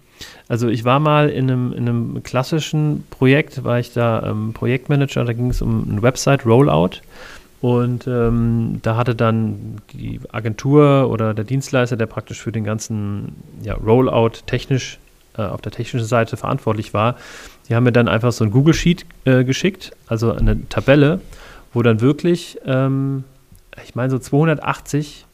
[0.48, 5.26] Also ich war mal in einem, in einem klassischen Projekt, war ich da ähm, Projektmanager,
[5.26, 7.02] da ging es um ein Website-Rollout.
[7.62, 13.38] Und ähm, da hatte dann die Agentur oder der Dienstleister, der praktisch für den ganzen
[13.62, 15.00] ja, Rollout technisch
[15.38, 17.16] äh, auf der technischen Seite verantwortlich war,
[17.68, 21.22] die haben mir dann einfach so ein Google Sheet äh, geschickt, also eine Tabelle,
[21.74, 23.24] wo dann wirklich, ähm,
[23.84, 25.26] ich meine so 280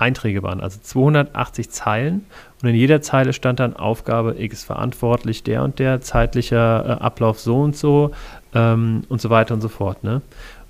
[0.00, 2.24] Einträge waren, also 280 Zeilen
[2.62, 7.40] und in jeder Zeile stand dann Aufgabe X verantwortlich, der und der, zeitlicher äh, Ablauf
[7.40, 8.12] so und so
[8.54, 10.04] ähm, und so weiter und so fort.
[10.04, 10.22] Ne?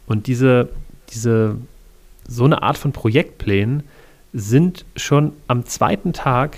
[0.06, 0.68] Und diese,
[1.12, 1.56] diese,
[2.28, 3.82] so eine Art von Projektplänen
[4.32, 6.56] sind schon am zweiten Tag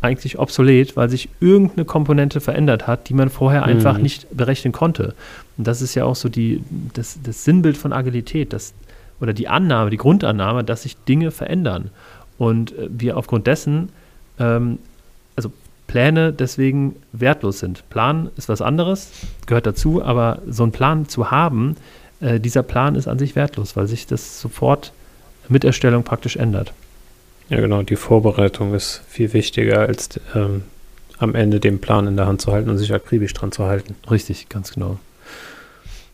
[0.00, 4.02] eigentlich obsolet, weil sich irgendeine Komponente verändert hat, die man vorher einfach mhm.
[4.02, 5.14] nicht berechnen konnte.
[5.56, 8.74] Und das ist ja auch so die, das, das Sinnbild von Agilität, dass
[9.24, 11.90] oder die Annahme, die Grundannahme, dass sich Dinge verändern
[12.38, 13.88] und äh, wir aufgrund dessen,
[14.38, 14.78] ähm,
[15.34, 15.50] also
[15.86, 17.88] Pläne deswegen wertlos sind.
[17.88, 19.10] Plan ist was anderes,
[19.46, 21.76] gehört dazu, aber so einen Plan zu haben,
[22.20, 24.92] äh, dieser Plan ist an sich wertlos, weil sich das sofort
[25.48, 26.72] mit Erstellung praktisch ändert.
[27.48, 30.62] Ja, genau, die Vorbereitung ist viel wichtiger als ähm,
[31.18, 33.94] am Ende den Plan in der Hand zu halten und sich akribisch dran zu halten.
[34.10, 34.98] Richtig, ganz genau.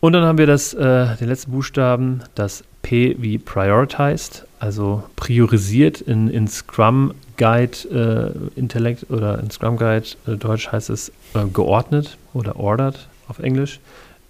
[0.00, 6.00] Und dann haben wir das, äh, den letzten Buchstaben, das P wie prioritized, also priorisiert
[6.00, 11.44] in, in Scrum Guide äh, Intellekt oder in Scrum Guide äh, Deutsch heißt es äh,
[11.52, 13.80] geordnet oder ordered auf Englisch.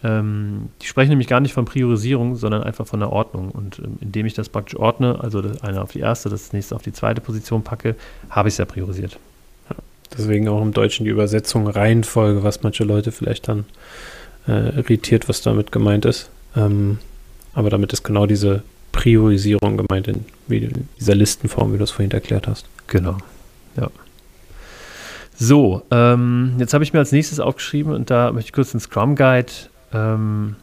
[0.02, 3.50] Ähm, die sprechen nämlich gar nicht von Priorisierung, sondern einfach von der Ordnung.
[3.50, 6.74] Und ähm, indem ich das praktisch ordne, also das eine auf die erste, das nächste
[6.74, 7.94] auf die zweite Position packe,
[8.30, 9.18] habe ich es ja priorisiert.
[10.16, 13.64] Deswegen auch im Deutschen die Übersetzung Reihenfolge, was manche Leute vielleicht dann
[14.48, 16.31] äh, irritiert, was damit gemeint ist.
[16.57, 16.98] Ähm,
[17.53, 22.11] aber damit ist genau diese Priorisierung gemeint in, in dieser Listenform, wie du es vorhin
[22.11, 22.66] erklärt hast.
[22.87, 23.18] Genau,
[23.76, 23.90] ja.
[25.37, 28.81] So, ähm, jetzt habe ich mir als nächstes aufgeschrieben und da möchte ich kurz den
[28.81, 29.50] Scrum Guide,
[29.94, 30.57] ähm,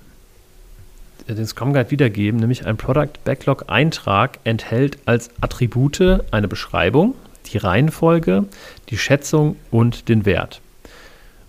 [1.27, 7.15] den Scrum Guide wiedergeben, nämlich ein Product Backlog Eintrag enthält als Attribute eine Beschreibung,
[7.47, 8.45] die Reihenfolge,
[8.89, 10.61] die Schätzung und den Wert.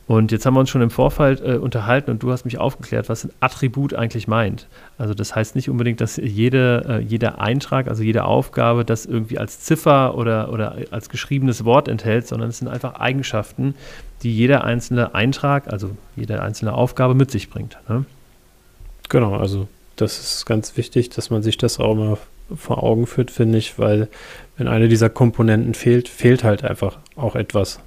[0.09, 3.11] Und jetzt haben wir uns schon im Vorfall äh, unterhalten und du hast mich aufgeklärt,
[3.11, 4.67] was ein Attribut eigentlich meint.
[4.97, 9.37] Also das heißt nicht unbedingt, dass jede, äh, jeder Eintrag, also jede Aufgabe das irgendwie
[9.37, 13.75] als Ziffer oder, oder als geschriebenes Wort enthält, sondern es sind einfach Eigenschaften,
[14.23, 17.77] die jeder einzelne Eintrag, also jede einzelne Aufgabe mit sich bringt.
[17.87, 18.07] Ne?
[19.11, 22.17] Genau, also das ist ganz wichtig, dass man sich das auch mal
[22.57, 24.09] vor Augen führt, finde ich, weil
[24.57, 27.81] wenn eine dieser Komponenten fehlt, fehlt halt einfach auch etwas.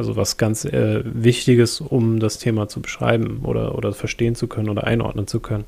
[0.00, 4.70] Also was ganz äh, Wichtiges, um das Thema zu beschreiben oder, oder verstehen zu können
[4.70, 5.64] oder einordnen zu können.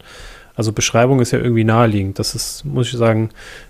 [0.55, 2.19] Also Beschreibung ist ja irgendwie naheliegend.
[2.19, 3.29] Das ist, muss ich sagen,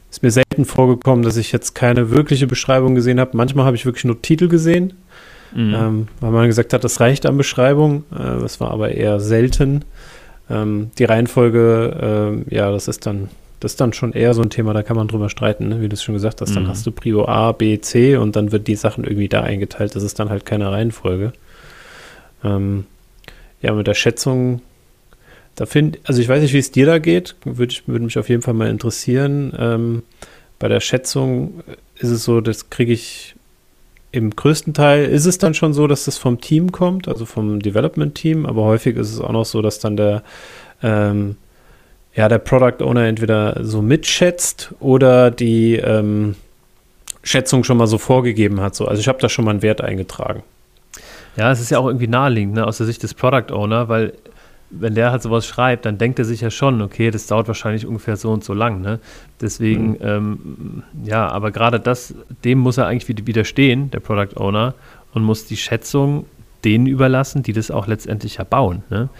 [0.08, 3.36] ist mir selten vorgekommen, dass ich jetzt keine wirkliche Beschreibung gesehen habe.
[3.36, 4.92] Manchmal habe ich wirklich nur Titel gesehen,
[5.52, 5.74] mhm.
[5.74, 8.04] ähm, weil man gesagt hat, das reicht an Beschreibung.
[8.12, 9.84] Äh, das war aber eher selten.
[10.48, 13.30] Ähm, die Reihenfolge, äh, ja, das ist dann
[13.62, 15.80] das ist dann schon eher so ein Thema, da kann man drüber streiten, ne?
[15.80, 16.50] wie du es schon gesagt hast.
[16.50, 16.54] Mhm.
[16.56, 19.94] Dann hast du Prio A, B, C und dann wird die Sachen irgendwie da eingeteilt.
[19.94, 21.32] Das ist dann halt keine Reihenfolge.
[22.42, 22.86] Ähm,
[23.60, 24.62] ja, mit der Schätzung,
[25.54, 28.28] da finde also ich weiß nicht, wie es dir da geht, würde würd mich auf
[28.28, 29.52] jeden Fall mal interessieren.
[29.56, 30.02] Ähm,
[30.58, 31.62] bei der Schätzung
[31.98, 33.36] ist es so, das kriege ich
[34.10, 37.60] im größten Teil ist es dann schon so, dass das vom Team kommt, also vom
[37.60, 40.24] Development-Team, aber häufig ist es auch noch so, dass dann der
[40.82, 41.36] ähm,
[42.14, 46.36] ja, der Product Owner entweder so mitschätzt oder die ähm,
[47.22, 48.74] Schätzung schon mal so vorgegeben hat.
[48.74, 48.86] So.
[48.86, 50.42] Also ich habe da schon mal einen Wert eingetragen.
[51.36, 54.12] Ja, es ist ja auch irgendwie naheliegend, ne, aus der Sicht des Product Owner, weil
[54.70, 57.86] wenn der halt sowas schreibt, dann denkt er sich ja schon, okay, das dauert wahrscheinlich
[57.86, 58.80] ungefähr so und so lang.
[58.80, 59.00] Ne?
[59.40, 59.98] Deswegen, mhm.
[60.00, 64.74] ähm, ja, aber gerade das, dem muss er eigentlich widerstehen, der Product Owner,
[65.14, 66.24] und muss die Schätzung
[66.64, 68.82] denen überlassen, die das auch letztendlich ja bauen.
[68.88, 69.10] Ne?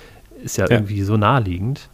[0.43, 0.73] Ist ja, ja.
[0.73, 1.91] irgendwie so naheliegend.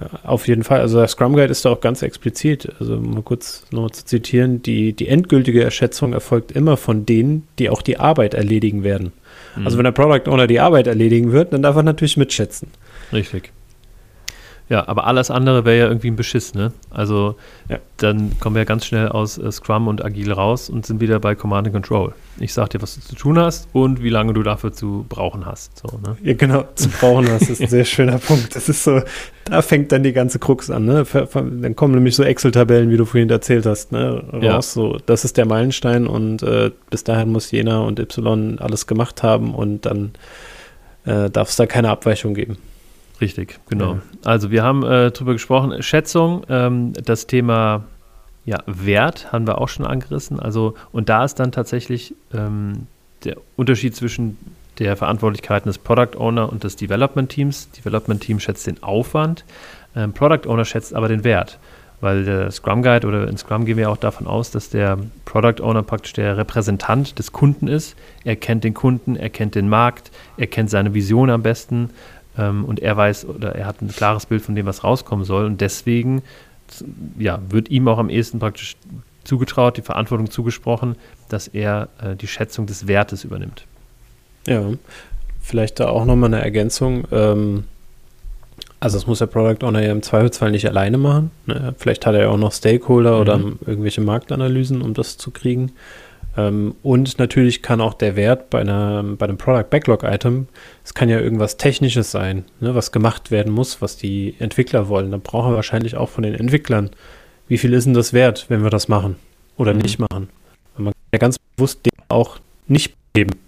[0.00, 0.80] Ja, auf jeden Fall.
[0.80, 2.72] Also der Scrum Guide ist da auch ganz explizit.
[2.80, 7.68] Also mal kurz noch zu zitieren, die, die endgültige Erschätzung erfolgt immer von denen, die
[7.68, 9.12] auch die Arbeit erledigen werden.
[9.56, 9.66] Mhm.
[9.66, 12.68] Also wenn der Product Owner die Arbeit erledigen wird, dann darf er natürlich mitschätzen.
[13.12, 13.52] Richtig.
[14.72, 16.72] Ja, aber alles andere wäre ja irgendwie ein Beschiss, ne?
[16.88, 17.34] Also
[17.68, 17.76] ja.
[17.98, 21.34] dann kommen wir ganz schnell aus äh, Scrum und Agile raus und sind wieder bei
[21.34, 22.14] Command and Control.
[22.40, 25.44] Ich sag dir, was du zu tun hast und wie lange du dafür zu brauchen
[25.44, 25.76] hast.
[25.76, 26.16] So, ne?
[26.22, 28.56] Ja, genau, zu brauchen hast, ist ein sehr schöner Punkt.
[28.56, 29.02] Das ist so,
[29.44, 31.04] da fängt dann die ganze Krux an, ne?
[31.34, 34.24] Dann kommen nämlich so Excel-Tabellen, wie du vorhin erzählt hast, ne?
[34.32, 34.62] Raus, ja.
[34.62, 39.22] so, das ist der Meilenstein und äh, bis dahin muss Jena und Y alles gemacht
[39.22, 40.12] haben und dann
[41.04, 42.56] äh, darf es da keine Abweichung geben.
[43.22, 43.94] Richtig, genau.
[43.94, 44.00] Ja.
[44.24, 47.84] Also wir haben äh, darüber gesprochen, Schätzung, ähm, das Thema
[48.44, 50.40] ja, Wert haben wir auch schon angerissen.
[50.40, 52.88] Also, und da ist dann tatsächlich ähm,
[53.22, 54.36] der Unterschied zwischen
[54.80, 57.70] der Verantwortlichkeiten des Product Owner und des Development Teams.
[57.70, 59.44] Development Team schätzt den Aufwand,
[59.94, 61.60] ähm, Product Owner schätzt aber den Wert.
[62.00, 65.62] Weil der Scrum Guide oder in Scrum gehen wir auch davon aus, dass der Product
[65.62, 67.94] Owner praktisch der Repräsentant des Kunden ist.
[68.24, 71.90] Er kennt den Kunden, er kennt den Markt, er kennt seine Vision am besten,
[72.38, 75.44] ähm, und er weiß oder er hat ein klares Bild von dem, was rauskommen soll.
[75.44, 76.22] Und deswegen
[77.18, 78.76] ja, wird ihm auch am ehesten praktisch
[79.24, 80.96] zugetraut, die Verantwortung zugesprochen,
[81.28, 83.66] dass er äh, die Schätzung des Wertes übernimmt.
[84.46, 84.64] Ja,
[85.40, 87.04] vielleicht da auch nochmal eine Ergänzung.
[87.12, 87.64] Ähm,
[88.80, 91.30] also das muss der Product Owner ja im Zweifelsfall nicht alleine machen.
[91.46, 91.74] Ne?
[91.78, 93.20] Vielleicht hat er ja auch noch Stakeholder mhm.
[93.20, 95.72] oder irgendwelche Marktanalysen, um das zu kriegen.
[96.36, 100.48] Ähm, und natürlich kann auch der Wert bei, einer, bei einem Product Backlog Item,
[100.84, 105.10] es kann ja irgendwas Technisches sein, ne, was gemacht werden muss, was die Entwickler wollen.
[105.10, 106.90] Da brauchen wir wahrscheinlich auch von den Entwicklern,
[107.48, 109.16] wie viel ist denn das wert, wenn wir das machen
[109.56, 109.80] oder mhm.
[109.80, 110.30] nicht machen.
[110.76, 113.38] Und man kann ja ganz bewusst den auch nicht geben.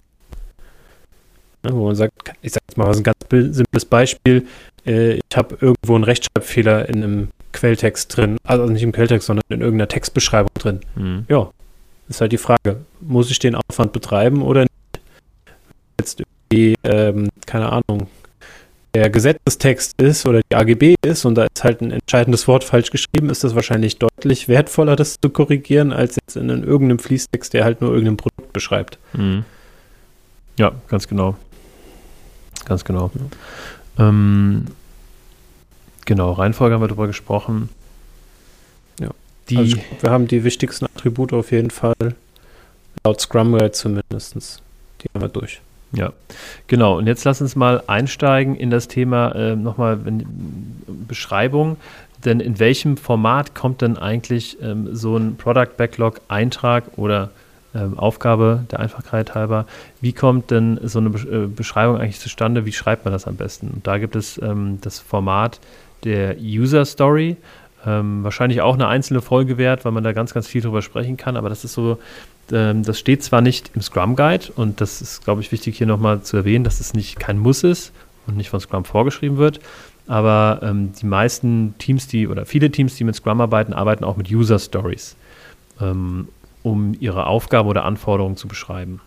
[1.63, 4.47] Ne, wo man sagt, ich sage jetzt mal was ein ganz simples Beispiel,
[4.87, 9.45] äh, ich habe irgendwo einen Rechtschreibfehler in einem Quelltext drin, also nicht im Quelltext, sondern
[9.49, 10.81] in irgendeiner Textbeschreibung drin.
[10.97, 11.25] Mhm.
[11.29, 11.51] Ja,
[12.09, 15.01] ist halt die Frage, muss ich den Aufwand betreiben oder nicht?
[15.99, 18.09] Jetzt irgendwie, ähm, keine Ahnung,
[18.95, 22.91] der Gesetzestext ist oder die AGB ist und da ist halt ein entscheidendes Wort falsch
[22.91, 27.65] geschrieben, ist das wahrscheinlich deutlich wertvoller, das zu korrigieren, als jetzt in irgendeinem Fließtext, der
[27.65, 28.99] halt nur irgendein Produkt beschreibt.
[29.13, 29.45] Mhm.
[30.59, 31.37] Ja, ganz genau.
[32.65, 33.11] Ganz genau.
[33.99, 34.09] Ja.
[34.09, 34.67] Ähm,
[36.05, 37.69] genau, Reihenfolge haben wir darüber gesprochen.
[39.49, 41.95] Die, also wir haben die wichtigsten Attribute auf jeden Fall.
[43.05, 44.63] Laut Scrum Guide zumindest.
[45.03, 45.61] Die haben wir durch.
[45.93, 46.13] Ja,
[46.67, 46.99] genau.
[46.99, 49.99] Und jetzt lass uns mal einsteigen in das Thema äh, nochmal
[51.09, 51.77] Beschreibung.
[52.25, 57.31] Denn in welchem Format kommt denn eigentlich ähm, so ein Product Backlog Eintrag oder
[57.75, 59.67] ähm, Aufgabe der Einfachheit halber?
[60.01, 62.65] Wie kommt denn so eine äh, Beschreibung eigentlich zustande?
[62.65, 63.69] Wie schreibt man das am besten?
[63.69, 65.61] Und da gibt es ähm, das Format
[66.05, 67.37] der User Story.
[67.87, 71.17] Ähm, wahrscheinlich auch eine einzelne Folge wert, weil man da ganz, ganz viel drüber sprechen
[71.17, 71.37] kann.
[71.37, 71.99] Aber das ist so
[72.53, 75.87] ähm, das steht zwar nicht im Scrum Guide und das ist, glaube ich, wichtig hier
[75.87, 77.93] nochmal zu erwähnen, dass es nicht kein Muss ist
[78.27, 79.61] und nicht von Scrum vorgeschrieben wird.
[80.07, 84.17] Aber ähm, die meisten Teams, die oder viele Teams, die mit Scrum arbeiten, arbeiten auch
[84.17, 85.17] mit User Stories,
[85.81, 86.29] ähm,
[86.63, 89.01] um ihre Aufgabe oder Anforderungen zu beschreiben.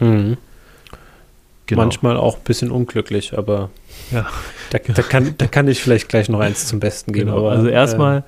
[0.00, 0.36] Mhm.
[1.66, 1.82] Genau.
[1.82, 3.70] Manchmal auch ein bisschen unglücklich, aber
[4.10, 4.26] ja.
[4.70, 7.26] da, da, kann, da kann ich vielleicht gleich noch eins zum Besten geben.
[7.26, 7.38] Genau.
[7.40, 8.24] Aber, also erstmal,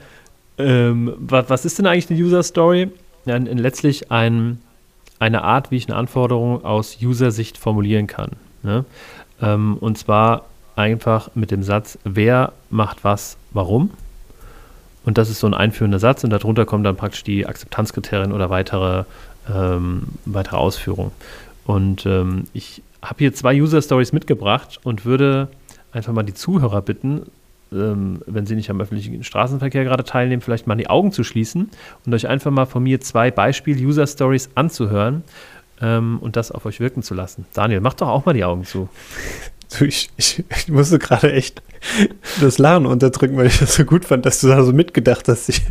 [0.59, 2.91] äh, ähm, was, was ist denn eigentlich eine User Story?
[3.25, 4.61] ja, letztlich ein,
[5.19, 8.31] eine Art, wie ich eine Anforderung aus User-Sicht formulieren kann.
[8.63, 8.85] Ne?
[9.43, 13.91] Ähm, und zwar einfach mit dem Satz, wer macht was, warum.
[15.05, 18.51] Und das ist so ein einführender Satz und darunter kommen dann praktisch die Akzeptanzkriterien oder
[18.51, 19.05] weitere,
[19.53, 21.13] ähm, weitere Ausführungen.
[21.65, 25.49] Und ähm, ich habe hier zwei User Stories mitgebracht und würde
[25.93, 27.27] einfach mal die Zuhörer bitten,
[27.73, 31.71] ähm, wenn Sie nicht am öffentlichen Straßenverkehr gerade teilnehmen, vielleicht mal die Augen zu schließen
[32.05, 35.23] und euch einfach mal von mir zwei Beispiel-User-Stories anzuhören
[35.81, 37.47] ähm, und das auf euch wirken zu lassen.
[37.55, 38.89] Daniel, mach doch auch mal die Augen zu.
[39.79, 41.63] Ich, ich, ich musste gerade echt
[42.41, 45.49] das Lachen unterdrücken, weil ich das so gut fand, dass du da so mitgedacht hast.
[45.49, 45.63] Ich,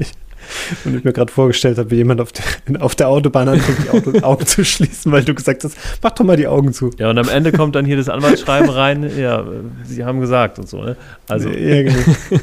[0.86, 2.44] und ich mir gerade vorgestellt habe, wie jemand auf der,
[2.80, 6.26] auf der Autobahn anfängt, die Auto, Augen zu schließen, weil du gesagt hast, mach doch
[6.26, 6.92] mal die Augen zu.
[6.98, 9.46] Ja, und am Ende kommt dann hier das Anwaltsschreiben rein, ja,
[9.84, 10.96] sie haben gesagt und so, ne?
[11.28, 12.42] Also, ja, genau.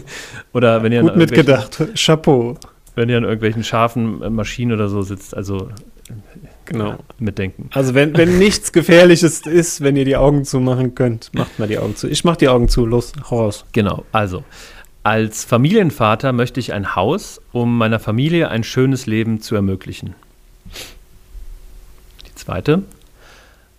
[0.52, 2.56] oder wenn ihr Gut mitgedacht, Chapeau.
[2.94, 5.68] Wenn ihr an irgendwelchen scharfen Maschinen oder so sitzt, also
[6.66, 6.96] Genau.
[7.18, 7.70] Mitdenken.
[7.72, 11.78] Also wenn, wenn nichts Gefährliches ist, wenn ihr die Augen zumachen könnt, macht mal die
[11.78, 12.08] Augen zu.
[12.08, 13.64] Ich mach die Augen zu, los, raus.
[13.72, 14.44] Genau, also
[15.06, 20.16] als Familienvater möchte ich ein Haus, um meiner Familie ein schönes Leben zu ermöglichen.
[22.26, 22.82] Die zweite.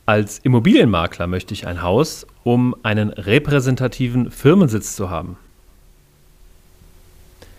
[0.05, 5.35] Als Immobilienmakler möchte ich ein Haus, um einen repräsentativen Firmensitz zu haben.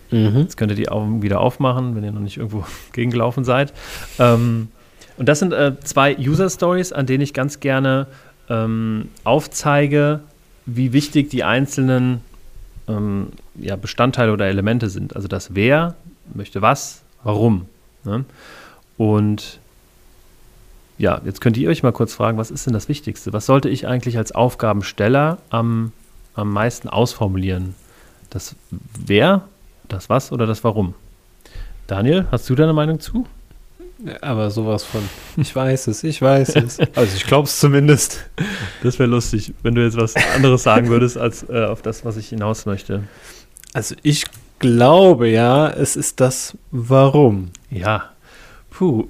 [0.09, 0.39] Mhm.
[0.39, 3.71] Jetzt könnt ihr die Augen wieder aufmachen, wenn ihr noch nicht irgendwo gegengelaufen seid.
[4.17, 4.69] Ähm,
[5.17, 8.07] und das sind äh, zwei User Stories, an denen ich ganz gerne
[8.49, 10.21] ähm, aufzeige,
[10.65, 12.21] wie wichtig die einzelnen
[12.87, 13.27] ähm,
[13.61, 15.15] ja, Bestandteile oder Elemente sind.
[15.15, 15.95] Also das Wer
[16.33, 17.65] möchte was, warum.
[18.03, 18.25] Ne?
[18.97, 19.59] Und
[20.97, 23.31] ja, jetzt könnt ihr euch mal kurz fragen, was ist denn das Wichtigste?
[23.31, 25.93] Was sollte ich eigentlich als Aufgabensteller am,
[26.33, 27.75] am meisten ausformulieren?
[28.29, 28.55] Das
[28.97, 29.43] Wer,
[29.87, 30.93] das Was oder das Warum?
[31.87, 33.25] Daniel, hast du deine Meinung zu?
[34.21, 35.01] Aber sowas von,
[35.37, 36.79] ich weiß es, ich weiß es.
[36.95, 38.29] Also ich glaube es zumindest.
[38.83, 42.15] Das wäre lustig, wenn du jetzt was anderes sagen würdest, als äh, auf das, was
[42.17, 43.03] ich hinaus möchte.
[43.73, 44.25] Also ich
[44.59, 47.49] glaube ja, es ist das Warum.
[47.69, 48.11] Ja.
[48.69, 49.07] Puh.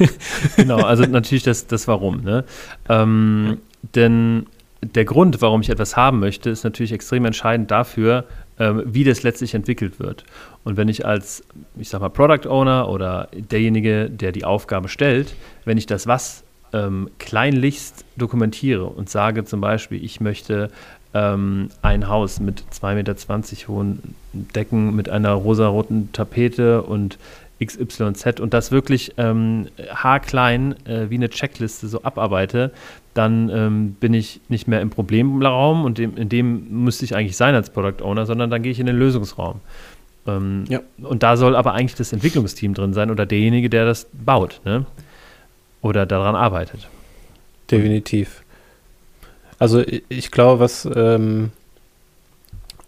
[0.56, 2.22] genau, also natürlich das, das Warum.
[2.22, 2.44] Ne?
[2.88, 3.58] Ähm,
[3.94, 4.46] denn
[4.82, 8.24] der Grund, warum ich etwas haben möchte, ist natürlich extrem entscheidend dafür,
[8.58, 10.24] ähm, wie das letztlich entwickelt wird.
[10.64, 11.44] Und wenn ich als,
[11.76, 16.42] ich sag mal, Product Owner oder derjenige, der die Aufgabe stellt, wenn ich das was
[16.72, 20.70] ähm, kleinlichst dokumentiere und sage zum Beispiel, ich möchte
[21.14, 27.18] ähm, ein Haus mit 2,20 Meter hohen Decken mit einer rosaroten Tapete und
[27.64, 32.72] XYZ und das wirklich ähm, haarklein äh, wie eine Checkliste so abarbeite,
[33.14, 37.36] dann ähm, bin ich nicht mehr im Problemraum und dem, in dem müsste ich eigentlich
[37.36, 39.60] sein als Product Owner, sondern dann gehe ich in den Lösungsraum.
[40.26, 40.80] Ähm, ja.
[41.02, 44.86] Und da soll aber eigentlich das Entwicklungsteam drin sein oder derjenige, der das baut ne?
[45.82, 46.88] oder daran arbeitet.
[47.70, 48.41] Definitiv.
[49.62, 51.52] Also ich glaube, was ähm,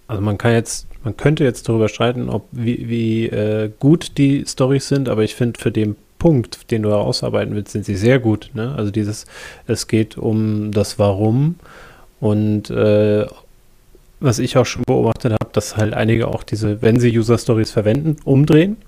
[0.08, 4.44] also man kann jetzt, man könnte jetzt darüber streiten, ob wie, wie äh, gut die
[4.44, 8.18] Storys sind, aber ich finde für den Punkt, den du ausarbeiten willst, sind sie sehr
[8.18, 8.50] gut.
[8.54, 8.74] Ne?
[8.76, 9.26] Also dieses,
[9.68, 11.60] es geht um das Warum
[12.18, 13.24] und äh,
[14.18, 17.70] was ich auch schon beobachtet habe, dass halt einige auch diese, wenn sie User Stories
[17.70, 18.78] verwenden, umdrehen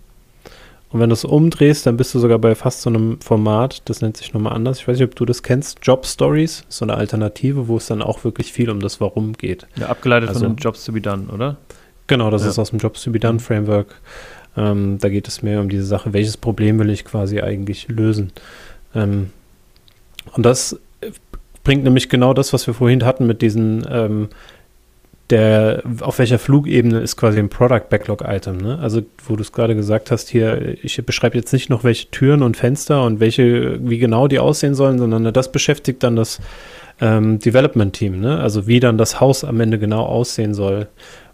[0.91, 4.03] Und wenn du es umdrehst, dann bist du sogar bei fast so einem Format, das
[4.03, 4.79] nennt sich nochmal anders.
[4.79, 5.81] Ich weiß nicht, ob du das kennst.
[5.83, 9.67] Job Stories, so eine Alternative, wo es dann auch wirklich viel um das Warum geht.
[9.77, 11.57] Ja, abgeleitet also, von den Jobs to be done, oder?
[12.07, 12.51] Genau, das ja.
[12.51, 14.01] ist aus dem Jobs to be done Framework.
[14.57, 18.33] Ähm, da geht es mehr um diese Sache, welches Problem will ich quasi eigentlich lösen.
[18.95, 19.31] Ähm,
[20.33, 20.79] und das
[21.65, 24.29] bringt nämlich genau das, was wir vorhin hatten mit diesen ähm,
[25.31, 28.79] der, auf welcher Flugebene ist quasi ein Product Backlog Item, ne?
[28.79, 32.43] Also, wo du es gerade gesagt hast, hier, ich beschreibe jetzt nicht noch welche Türen
[32.43, 36.41] und Fenster und welche, wie genau die aussehen sollen, sondern das beschäftigt dann das
[37.01, 38.39] ähm, Development Team, ne?
[38.39, 40.87] Also, wie dann das Haus am Ende genau aussehen soll.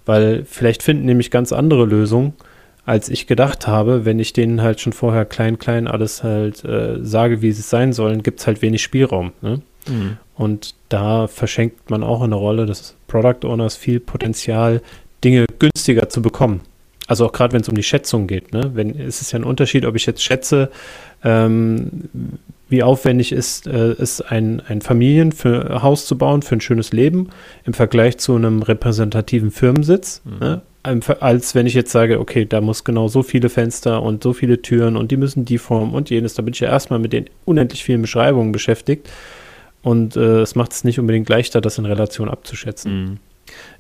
[0.07, 2.33] Weil vielleicht finden nämlich ganz andere Lösungen,
[2.87, 4.05] als ich gedacht habe.
[4.07, 7.93] Wenn ich denen halt schon vorher klein, klein alles halt äh, sage, wie sie sein
[7.93, 9.61] sollen, gibt es halt wenig Spielraum, ne?
[9.89, 10.19] Mhm.
[10.35, 14.81] Und da verschenkt man auch eine Rolle des Product Owners viel Potenzial,
[15.23, 16.61] Dinge günstiger zu bekommen.
[17.07, 18.53] Also auch gerade wenn es um die Schätzung geht.
[18.53, 18.71] Ne?
[18.75, 20.71] Wenn, es ist ja ein Unterschied, ob ich jetzt schätze,
[21.25, 22.09] ähm,
[22.69, 27.29] wie aufwendig ist äh, es, ein, ein Familienhaus zu bauen für ein schönes Leben
[27.65, 30.23] im Vergleich zu einem repräsentativen Firmensitz.
[30.25, 30.39] Mhm.
[30.41, 30.63] Ne?
[31.21, 34.63] Als wenn ich jetzt sage, okay, da muss genau so viele Fenster und so viele
[34.63, 36.35] Türen und die müssen die Form und jenes.
[36.35, 39.09] Da bin ich ja erstmal mit den unendlich vielen Beschreibungen beschäftigt.
[39.83, 43.05] Und äh, es macht es nicht unbedingt leichter, das in Relation abzuschätzen.
[43.05, 43.19] Mhm.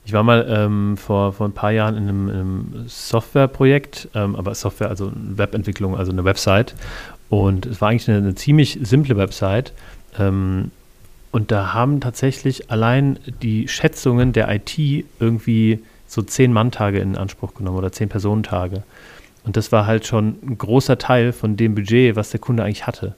[0.04, 4.54] Ich war mal ähm, vor, vor ein paar Jahren in einem, einem Softwareprojekt, ähm, aber
[4.54, 6.74] Software, also Webentwicklung, also eine Website.
[7.30, 9.72] Und es war eigentlich eine, eine ziemlich simple Website.
[10.18, 10.72] Ähm,
[11.30, 14.76] und da haben tatsächlich allein die Schätzungen der IT
[15.18, 18.82] irgendwie so zehn Manntage in Anspruch genommen oder zehn Personentage.
[19.44, 22.86] Und das war halt schon ein großer Teil von dem Budget, was der Kunde eigentlich
[22.86, 23.14] hatte.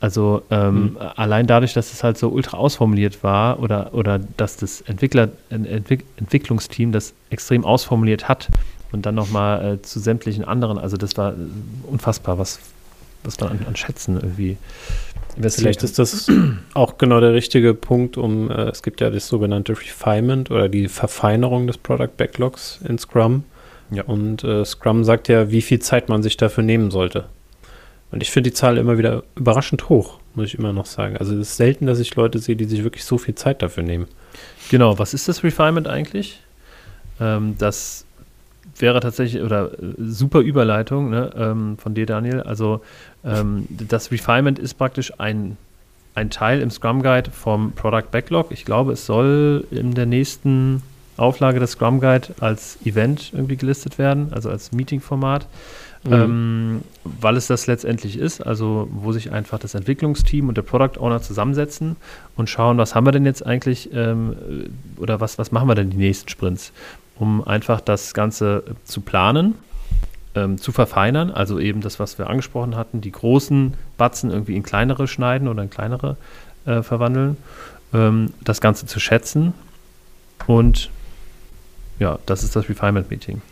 [0.00, 0.96] Also ähm, mhm.
[1.16, 6.04] allein dadurch, dass es halt so ultra ausformuliert war oder, oder dass das Entwickler, Entwick
[6.16, 8.48] Entwicklungsteam das extrem ausformuliert hat
[8.92, 11.36] und dann nochmal äh, zu sämtlichen anderen, also das war äh,
[11.88, 12.60] unfassbar, was,
[13.24, 14.56] was man an, an Schätzen irgendwie
[15.40, 16.30] Vielleicht ist das
[16.74, 20.88] auch genau der richtige Punkt, um, äh, es gibt ja das sogenannte Refinement oder die
[20.88, 23.44] Verfeinerung des Product Backlogs in Scrum.
[23.90, 24.02] Ja.
[24.04, 27.26] Und äh, Scrum sagt ja, wie viel Zeit man sich dafür nehmen sollte.
[28.10, 31.16] Und ich finde die Zahl immer wieder überraschend hoch, muss ich immer noch sagen.
[31.18, 33.82] Also es ist selten, dass ich Leute sehe, die sich wirklich so viel Zeit dafür
[33.82, 34.06] nehmen.
[34.70, 36.40] Genau, was ist das Refinement eigentlich?
[37.20, 38.06] Ähm, das
[38.78, 42.42] wäre tatsächlich, oder äh, super Überleitung ne, ähm, von dir, Daniel.
[42.42, 42.80] Also
[43.24, 45.56] ähm, das Refinement ist praktisch ein,
[46.14, 48.50] ein Teil im Scrum Guide vom Product Backlog.
[48.50, 50.82] Ich glaube, es soll in der nächsten
[51.16, 55.46] Auflage des Scrum Guide als Event irgendwie gelistet werden, also als Meeting-Format.
[56.08, 56.14] Mhm.
[56.14, 60.98] Ähm, weil es das letztendlich ist, also wo sich einfach das Entwicklungsteam und der Product
[60.98, 61.96] Owner zusammensetzen
[62.36, 64.36] und schauen, was haben wir denn jetzt eigentlich ähm,
[64.96, 66.72] oder was, was machen wir denn die nächsten Sprints,
[67.16, 69.54] um einfach das Ganze zu planen,
[70.34, 74.62] ähm, zu verfeinern, also eben das, was wir angesprochen hatten, die großen Batzen irgendwie in
[74.62, 76.16] kleinere schneiden oder in kleinere
[76.64, 77.36] äh, verwandeln,
[77.92, 79.52] ähm, das Ganze zu schätzen
[80.46, 80.90] und
[81.98, 83.42] ja, das ist das Refinement Meeting.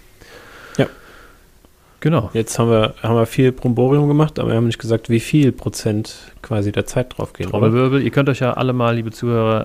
[2.07, 2.31] Genau.
[2.35, 5.51] Jetzt haben wir, haben wir viel Bromborium gemacht, aber wir haben nicht gesagt, wie viel
[5.51, 7.51] Prozent quasi der Zeit drauf gehen.
[7.51, 8.01] Trommelwirbel.
[8.01, 9.63] Ihr könnt euch ja alle mal, liebe Zuhörer,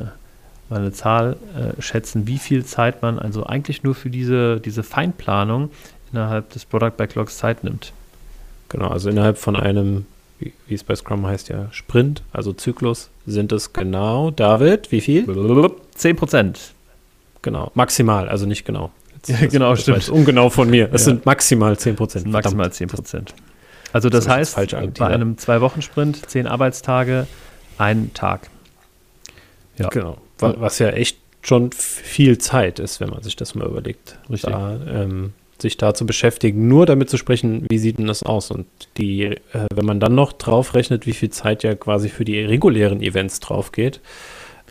[0.00, 4.58] äh, mal eine Zahl äh, schätzen, wie viel Zeit man also eigentlich nur für diese,
[4.58, 5.68] diese Feinplanung
[6.10, 7.92] innerhalb des Product Backlogs Zeit nimmt.
[8.70, 10.06] Genau, also innerhalb von einem,
[10.38, 15.02] wie, wie es bei Scrum heißt ja, Sprint, also Zyklus, sind es genau, David, wie
[15.02, 15.26] viel?
[15.96, 16.72] 10 Prozent.
[17.42, 18.92] Genau, maximal, also nicht genau.
[19.26, 20.08] Ja, genau, das stimmt.
[20.08, 20.88] ungenau von mir.
[20.92, 21.12] Es ja.
[21.12, 22.26] sind maximal 10 Prozent.
[22.26, 23.34] Maximal 10 Prozent.
[23.92, 27.26] Also das, das heißt, bei einem Zwei-Wochen-Sprint, zehn Arbeitstage,
[27.78, 28.48] ein Tag.
[29.78, 29.88] Ja.
[29.88, 30.18] Genau.
[30.38, 34.18] Was ja echt schon viel Zeit ist, wenn man sich das mal überlegt.
[34.30, 34.50] Richtig.
[34.50, 38.50] Da, ähm, sich da zu beschäftigen, nur damit zu sprechen, wie sieht denn das aus?
[38.50, 39.38] Und die, äh,
[39.72, 43.70] wenn man dann noch draufrechnet, wie viel Zeit ja quasi für die regulären Events drauf
[43.70, 44.00] geht,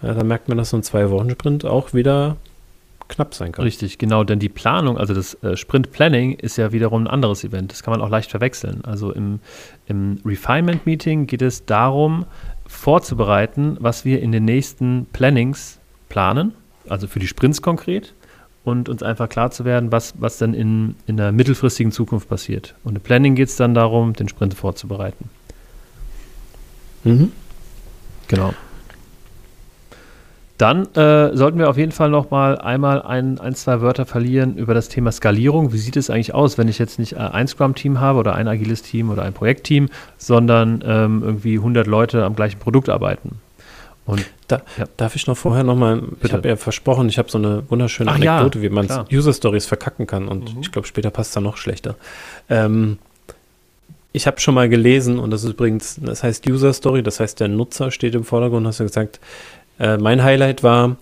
[0.02, 2.38] äh, dann merkt man, dass so ein Zwei-Wochen-Sprint auch wieder
[3.12, 3.64] knapp sein kann.
[3.64, 7.44] Richtig, genau, denn die Planung, also das äh, Sprint Planning ist ja wiederum ein anderes
[7.44, 7.72] Event.
[7.72, 8.84] Das kann man auch leicht verwechseln.
[8.84, 9.40] Also im,
[9.86, 12.26] im Refinement Meeting geht es darum,
[12.66, 16.54] vorzubereiten, was wir in den nächsten Plannings planen,
[16.88, 18.14] also für die Sprints konkret,
[18.64, 22.76] und uns einfach klar zu werden, was, was dann in, in der mittelfristigen Zukunft passiert.
[22.84, 25.30] Und im Planning geht es dann darum, den Sprint vorzubereiten.
[27.04, 27.32] Mhm.
[28.28, 28.54] Genau.
[30.62, 34.58] Dann äh, sollten wir auf jeden Fall noch mal einmal ein, ein, zwei Wörter verlieren
[34.58, 35.74] über das Thema Skalierung.
[35.74, 38.48] Wie sieht es eigentlich aus, wenn ich jetzt nicht äh, ein Scrum-Team habe oder ein
[38.48, 43.40] agiles Team oder ein Projektteam, sondern ähm, irgendwie 100 Leute am gleichen Produkt arbeiten?
[44.06, 44.86] Und da, ja.
[44.98, 46.28] darf ich noch vorher noch mal, Bitte.
[46.28, 49.34] ich habe ja versprochen, ich habe so eine wunderschöne Ach, Anekdote, ja, wie man User
[49.34, 50.62] Stories verkacken kann und mhm.
[50.62, 51.96] ich glaube, später passt es dann noch schlechter.
[52.50, 53.00] Ähm,
[54.14, 57.40] ich habe schon mal gelesen, und das ist übrigens, das heißt User Story, das heißt,
[57.40, 59.20] der Nutzer steht im Vordergrund, hast du gesagt,
[59.82, 60.98] äh, mein Highlight war,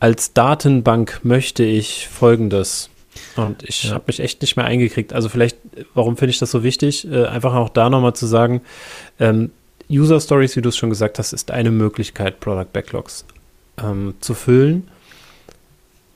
[0.00, 2.90] als Datenbank möchte ich folgendes.
[3.36, 3.92] Und ich ja.
[3.92, 5.12] habe mich echt nicht mehr eingekriegt.
[5.12, 5.58] Also vielleicht,
[5.94, 7.06] warum finde ich das so wichtig?
[7.10, 8.62] Äh, einfach auch da nochmal zu sagen,
[9.20, 9.50] ähm,
[9.90, 13.26] User Stories, wie du es schon gesagt hast, ist eine Möglichkeit, Product Backlogs
[13.82, 14.88] ähm, zu füllen,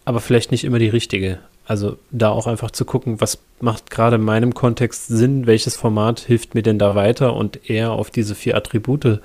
[0.07, 1.39] aber vielleicht nicht immer die richtige.
[1.67, 6.21] Also da auch einfach zu gucken, was macht gerade in meinem Kontext Sinn, welches Format
[6.21, 9.21] hilft mir denn da weiter und eher auf diese vier Attribute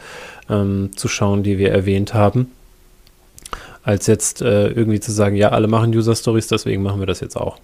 [0.49, 2.51] ähm, zu schauen, die wir erwähnt haben,
[3.83, 7.19] als jetzt äh, irgendwie zu sagen, ja, alle machen User Stories, deswegen machen wir das
[7.19, 7.57] jetzt auch.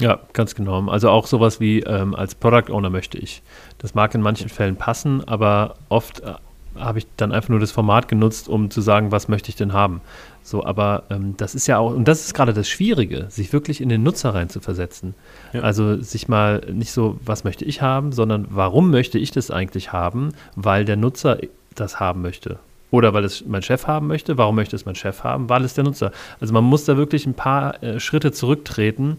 [0.00, 0.88] Ja, ganz genau.
[0.88, 3.42] Also auch sowas wie ähm, als Product Owner möchte ich.
[3.78, 6.34] Das mag in manchen Fällen passen, aber oft äh,
[6.76, 9.72] habe ich dann einfach nur das Format genutzt, um zu sagen, was möchte ich denn
[9.72, 10.00] haben.
[10.42, 13.80] So, aber ähm, das ist ja auch, und das ist gerade das Schwierige, sich wirklich
[13.80, 15.14] in den Nutzer rein zu versetzen.
[15.52, 15.60] Ja.
[15.60, 19.92] Also sich mal nicht so, was möchte ich haben, sondern warum möchte ich das eigentlich
[19.92, 21.38] haben, weil der Nutzer
[21.74, 22.58] das haben möchte.
[22.94, 24.38] Oder weil es mein Chef haben möchte.
[24.38, 25.48] Warum möchte es mein Chef haben?
[25.48, 26.12] Weil es der Nutzer.
[26.40, 29.16] Also man muss da wirklich ein paar äh, Schritte zurücktreten,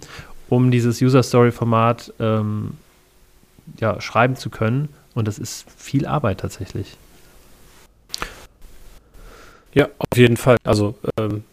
[0.47, 2.77] um dieses User Story Format ähm,
[3.81, 4.87] ja, schreiben zu können.
[5.13, 6.95] Und das ist viel Arbeit tatsächlich.
[9.73, 10.55] Ja, auf jeden Fall.
[10.63, 11.43] Also, ähm,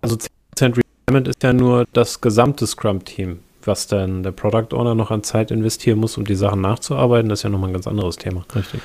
[0.00, 0.16] also
[0.56, 3.40] 10% Retirement ist ja nur das gesamte Scrum-Team.
[3.62, 7.40] Was dann der Product Owner noch an Zeit investieren muss, um die Sachen nachzuarbeiten, das
[7.40, 8.46] ist ja nochmal ein ganz anderes Thema.
[8.54, 8.80] Richtig.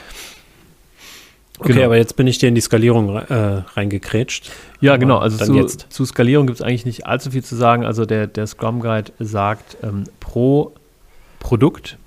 [1.62, 1.86] Okay, genau.
[1.86, 4.52] aber jetzt bin ich dir in die Skalierung äh, reingekrätscht.
[4.80, 5.20] Ja, genau.
[5.20, 7.86] Also zu, zu, Skalierung gibt es eigentlich nicht allzu viel zu sagen.
[7.86, 10.72] Also der, der Scrum Guide sagt, ähm, pro
[11.40, 12.00] Produkt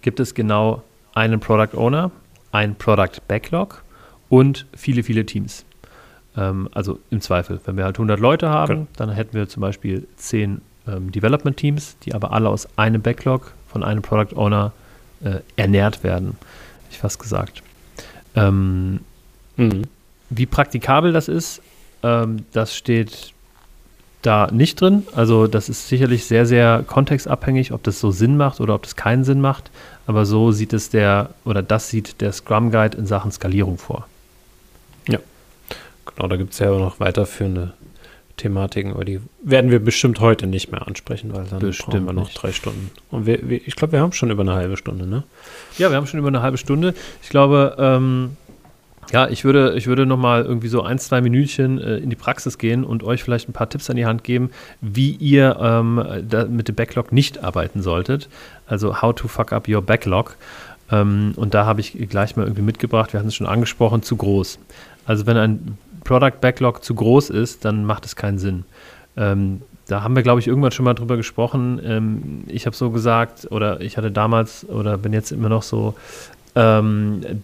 [0.00, 0.82] gibt es genau
[1.12, 2.10] einen Product Owner,
[2.52, 3.82] ein Product Backlog
[4.30, 5.66] und viele, viele Teams.
[6.34, 8.86] Ähm, also im Zweifel, wenn wir halt 100 Leute haben, okay.
[8.96, 13.52] dann hätten wir zum Beispiel 10 ähm, Development Teams, die aber alle aus einem Backlog
[13.68, 14.72] von einem Product Owner
[15.22, 16.38] äh, ernährt werden.
[16.90, 17.62] Ich fast gesagt.
[18.36, 19.00] Ähm,
[19.56, 19.82] mhm.
[20.30, 21.62] Wie praktikabel das ist,
[22.02, 23.32] ähm, das steht
[24.22, 25.06] da nicht drin.
[25.14, 28.96] Also das ist sicherlich sehr, sehr kontextabhängig, ob das so Sinn macht oder ob das
[28.96, 29.70] keinen Sinn macht.
[30.06, 34.06] Aber so sieht es der, oder das sieht der Scrum Guide in Sachen Skalierung vor.
[35.08, 35.18] Ja.
[36.04, 37.72] Genau, da gibt es ja auch noch weiterführende
[38.36, 42.12] Thematiken, aber die werden wir bestimmt heute nicht mehr ansprechen, weil dann bestimmt brauchen wir
[42.12, 42.42] noch nicht.
[42.42, 42.90] drei Stunden.
[43.10, 45.24] Und wir, wir, ich glaube, wir haben schon über eine halbe Stunde, ne?
[45.78, 46.94] Ja, wir haben schon über eine halbe Stunde.
[47.22, 48.36] Ich glaube, ähm,
[49.12, 52.16] ja, ich würde, ich würde noch mal irgendwie so ein, zwei Minütchen äh, in die
[52.16, 56.04] Praxis gehen und euch vielleicht ein paar Tipps an die Hand geben, wie ihr ähm,
[56.48, 58.28] mit dem Backlog nicht arbeiten solltet.
[58.66, 60.36] Also how to fuck up your backlog.
[60.90, 64.16] Ähm, und da habe ich gleich mal irgendwie mitgebracht, wir hatten es schon angesprochen, zu
[64.16, 64.58] groß.
[65.06, 68.64] Also wenn ein Product Backlog zu groß ist, dann macht es keinen Sinn.
[69.16, 71.80] Ähm, da haben wir, glaube ich, irgendwann schon mal drüber gesprochen.
[71.84, 75.94] Ähm, ich habe so gesagt, oder ich hatte damals oder bin jetzt immer noch so
[76.54, 77.42] ähm,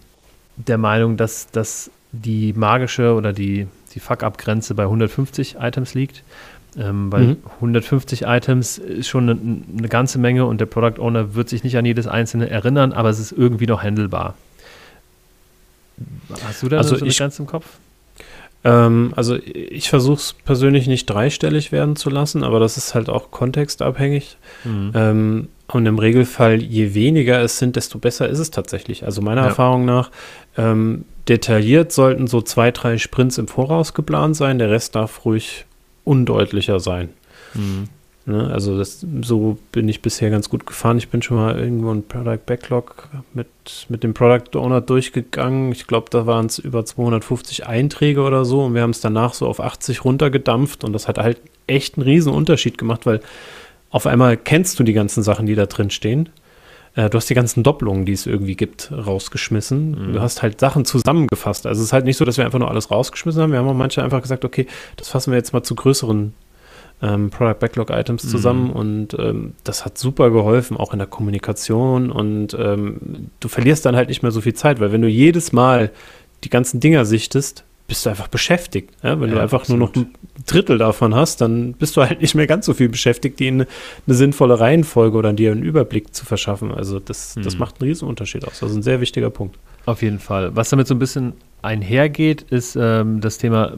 [0.57, 6.23] der Meinung, dass, dass die magische oder die, die Fuck-Up-Grenze bei 150 Items liegt.
[6.79, 7.37] Ähm, weil mhm.
[7.57, 9.39] 150 Items ist schon eine,
[9.77, 13.11] eine, ganze Menge und der Product Owner wird sich nicht an jedes einzelne erinnern, aber
[13.11, 14.37] es ist irgendwie noch handelbar.
[16.47, 17.67] Hast du da also so eine Grenze im Kopf?
[18.65, 23.09] Ähm, also ich versuche es persönlich nicht dreistellig werden zu lassen, aber das ist halt
[23.09, 24.37] auch kontextabhängig.
[24.65, 24.93] Mhm.
[24.95, 29.05] Ähm, und im Regelfall, je weniger es sind, desto besser ist es tatsächlich.
[29.05, 29.49] Also meiner ja.
[29.49, 30.11] Erfahrung nach,
[30.57, 35.65] ähm, detailliert sollten so zwei, drei Sprints im Voraus geplant sein, der Rest darf ruhig
[36.05, 37.09] undeutlicher sein.
[37.55, 37.89] Mhm.
[38.27, 38.51] Ne?
[38.53, 40.99] Also das, so bin ich bisher ganz gut gefahren.
[40.99, 43.49] Ich bin schon mal irgendwo ein Product Backlog mit,
[43.89, 45.73] mit dem Product Owner durchgegangen.
[45.73, 49.35] Ich glaube, da waren es über 250 Einträge oder so und wir haben es danach
[49.35, 53.21] so auf 80 runtergedampft und das hat halt echt einen riesen Unterschied gemacht, weil
[53.91, 56.29] auf einmal kennst du die ganzen Sachen, die da drin stehen.
[56.95, 60.09] Äh, du hast die ganzen Doppelungen, die es irgendwie gibt, rausgeschmissen.
[60.09, 60.13] Mhm.
[60.15, 61.67] Du hast halt Sachen zusammengefasst.
[61.67, 63.53] Also es ist halt nicht so, dass wir einfach nur alles rausgeschmissen haben.
[63.53, 64.67] Wir haben auch manche einfach gesagt, okay,
[64.97, 66.35] das fassen wir jetzt mal zu größeren
[67.03, 68.71] ähm, Product Backlog Items zusammen mhm.
[68.71, 73.97] und ähm, das hat super geholfen, auch in der Kommunikation und ähm, du verlierst dann
[73.97, 75.91] halt nicht mehr so viel Zeit, weil wenn du jedes Mal
[76.45, 78.91] die ganzen Dinger sichtest, bist du einfach beschäftigt.
[79.03, 79.21] Ja?
[79.21, 79.79] Wenn ja, du einfach absolut.
[79.79, 80.15] nur noch ein
[80.47, 83.67] Drittel davon hast, dann bist du halt nicht mehr ganz so viel beschäftigt, die in
[84.07, 86.73] eine sinnvolle Reihenfolge oder dir einen Überblick zu verschaffen.
[86.73, 87.43] Also das, mhm.
[87.43, 88.63] das macht einen riesen Unterschied aus.
[88.63, 89.59] Also ein sehr wichtiger Punkt.
[89.85, 90.55] Auf jeden Fall.
[90.55, 93.73] Was damit so ein bisschen einhergeht, ist ähm, das Thema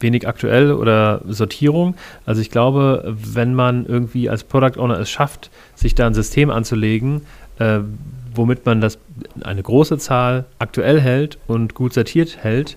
[0.00, 1.94] wenig aktuell oder Sortierung.
[2.26, 6.50] Also ich glaube, wenn man irgendwie als Product Owner es schafft, sich da ein System
[6.50, 7.22] anzulegen,
[7.58, 7.80] äh,
[8.34, 8.98] womit man das
[9.42, 12.76] eine große Zahl aktuell hält und gut sortiert hält,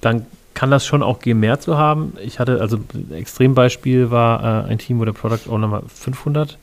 [0.00, 2.14] dann kann das schon auch gehen, mehr zu haben.
[2.22, 6.58] Ich hatte, also ein Extrembeispiel war äh, ein Team, wo der Product Owner mal 500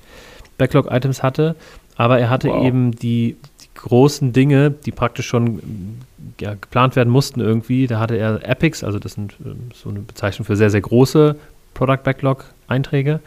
[0.57, 1.55] Backlog-Items hatte,
[1.95, 2.65] aber er hatte wow.
[2.65, 5.99] eben die, die großen Dinge, die praktisch schon
[6.39, 9.99] ja, geplant werden mussten irgendwie, da hatte er Epics, also das sind ähm, so eine
[9.99, 11.35] Bezeichnung für sehr, sehr große
[11.73, 13.21] Product Backlog Einträge.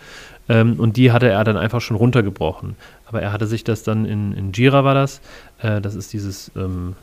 [0.48, 2.76] Ähm, und die hatte er dann einfach schon runtergebrochen.
[3.06, 5.20] Aber er hatte sich das dann in, in Jira war das.
[5.62, 6.96] Äh, das ist dieses, ähm,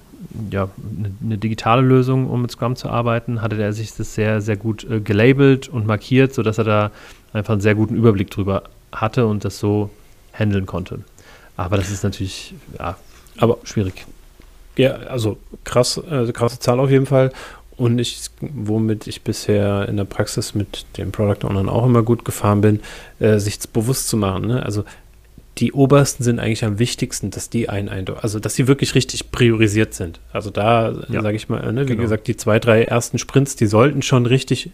[0.52, 4.42] ja, eine, eine, digitale Lösung, um mit Scrum zu arbeiten, hatte er sich das sehr,
[4.42, 6.92] sehr gut äh, gelabelt und markiert, sodass er da
[7.34, 9.90] einfach einen sehr guten Überblick drüber hatte und das so
[10.34, 11.00] handeln konnte.
[11.56, 12.98] Aber das ist natürlich ja,
[13.38, 14.06] aber schwierig.
[14.78, 17.32] Ja, also krass, äh, krasse Zahl auf jeden Fall.
[17.78, 22.26] Und ich, womit ich bisher in der Praxis mit den Product Ownern auch immer gut
[22.26, 22.80] gefahren bin,
[23.20, 24.48] äh, sich bewusst zu machen.
[24.48, 24.64] Ne?
[24.64, 24.84] Also
[25.60, 27.90] die obersten sind eigentlich am wichtigsten, dass die ein,
[28.22, 30.20] also dass sie wirklich richtig priorisiert sind.
[30.32, 31.22] Also da ja.
[31.22, 32.02] sage ich mal, ne, wie genau.
[32.04, 34.72] gesagt, die zwei, drei ersten Sprints, die sollten schon richtig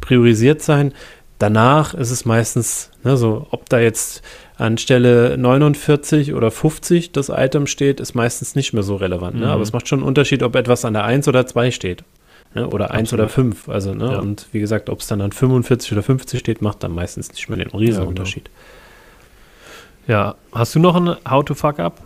[0.00, 0.92] priorisiert sein.
[1.38, 4.22] Danach ist es meistens, ne, so, ob da jetzt
[4.60, 9.36] an Stelle 49 oder 50 das Item steht, ist meistens nicht mehr so relevant.
[9.36, 9.46] Ne?
[9.46, 9.52] Mhm.
[9.52, 12.04] Aber es macht schon einen Unterschied, ob etwas an der 1 oder 2 steht.
[12.54, 12.68] Ne?
[12.68, 13.00] Oder Absolut.
[13.00, 13.68] 1 oder 5.
[13.70, 14.12] Also, ne?
[14.12, 14.18] Ja.
[14.18, 17.48] Und wie gesagt, ob es dann an 45 oder 50 steht, macht dann meistens nicht
[17.48, 18.50] mehr den riesen Unterschied.
[20.06, 22.02] Ja, hast du noch ein How to Fuck Up?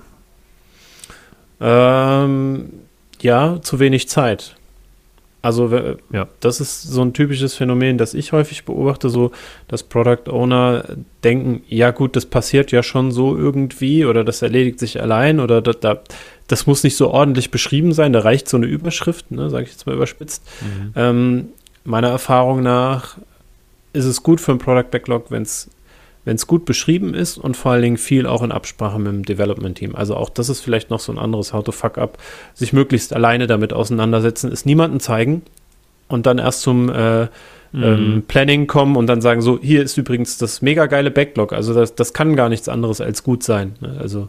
[1.61, 2.69] Ähm,
[3.21, 4.55] ja, zu wenig Zeit.
[5.45, 5.70] Also
[6.11, 6.26] ja.
[6.40, 9.30] das ist so ein typisches Phänomen, das ich häufig beobachte, so
[9.68, 14.78] dass Product Owner denken, ja gut, das passiert ja schon so irgendwie oder das erledigt
[14.78, 15.99] sich allein oder das,
[16.47, 19.72] das muss nicht so ordentlich beschrieben sein, da reicht so eine Überschrift, ne, sage ich
[19.72, 20.42] jetzt mal überspitzt.
[20.62, 20.92] Mhm.
[20.97, 21.49] Ähm,
[21.84, 23.18] meiner Erfahrung nach
[23.92, 25.68] ist es gut für ein Product Backlog, wenn es
[26.25, 29.25] wenn es gut beschrieben ist und vor allen Dingen viel auch in Absprache mit dem
[29.25, 29.95] Development-Team.
[29.95, 32.18] Also auch das ist vielleicht noch so ein anderes How to Fuck Up,
[32.55, 35.43] sich möglichst alleine damit auseinandersetzen, es niemandem zeigen
[36.09, 37.29] und dann erst zum äh, mhm.
[37.83, 41.53] ähm, Planning kommen und dann sagen, so, hier ist übrigens das mega geile Backlog.
[41.53, 43.77] Also das, das kann gar nichts anderes als gut sein.
[43.81, 43.97] Ne?
[44.01, 44.29] Also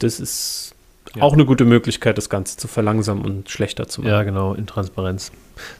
[0.00, 0.74] das ist
[1.14, 1.22] ja.
[1.22, 4.10] auch eine gute Möglichkeit, das Ganze zu verlangsamen und schlechter zu machen.
[4.10, 5.30] Ja, genau, in Transparenz.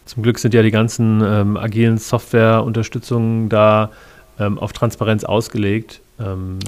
[0.05, 3.91] Zum Glück sind ja die ganzen ähm, agilen Software-Unterstützungen da
[4.39, 6.01] ähm, auf Transparenz ausgelegt.
[6.19, 6.59] Ähm,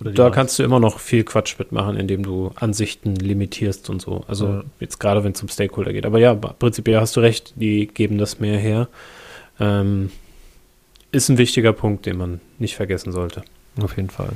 [0.00, 4.24] da kannst du immer noch viel Quatsch mitmachen, indem du Ansichten limitierst und so.
[4.28, 4.64] Also ja.
[4.78, 6.06] jetzt gerade, wenn es um Stakeholder geht.
[6.06, 8.88] Aber ja, prinzipiell hast du recht, die geben das mehr her.
[9.58, 10.10] Ähm,
[11.10, 13.42] ist ein wichtiger Punkt, den man nicht vergessen sollte.
[13.82, 14.30] Auf jeden Fall.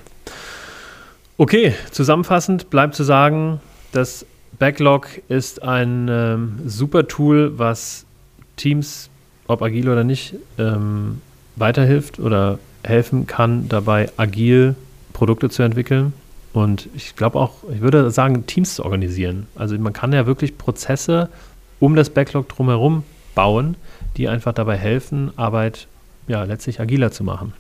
[1.37, 3.61] Okay, zusammenfassend bleibt zu sagen,
[3.93, 4.27] das
[4.59, 8.05] Backlog ist ein ähm, super Tool, was
[8.57, 9.11] Teams,
[9.47, 11.21] ob agil oder nicht, ähm,
[11.57, 14.75] weiterhilft oder helfen kann, dabei agil
[15.13, 16.13] Produkte zu entwickeln.
[16.53, 19.47] Und ich glaube auch, ich würde sagen, Teams zu organisieren.
[19.55, 21.29] Also man kann ja wirklich Prozesse
[21.81, 23.77] um das Backlog drumherum bauen,
[24.17, 25.87] die einfach dabei helfen, Arbeit
[26.29, 27.55] ja letztlich agiler zu machen.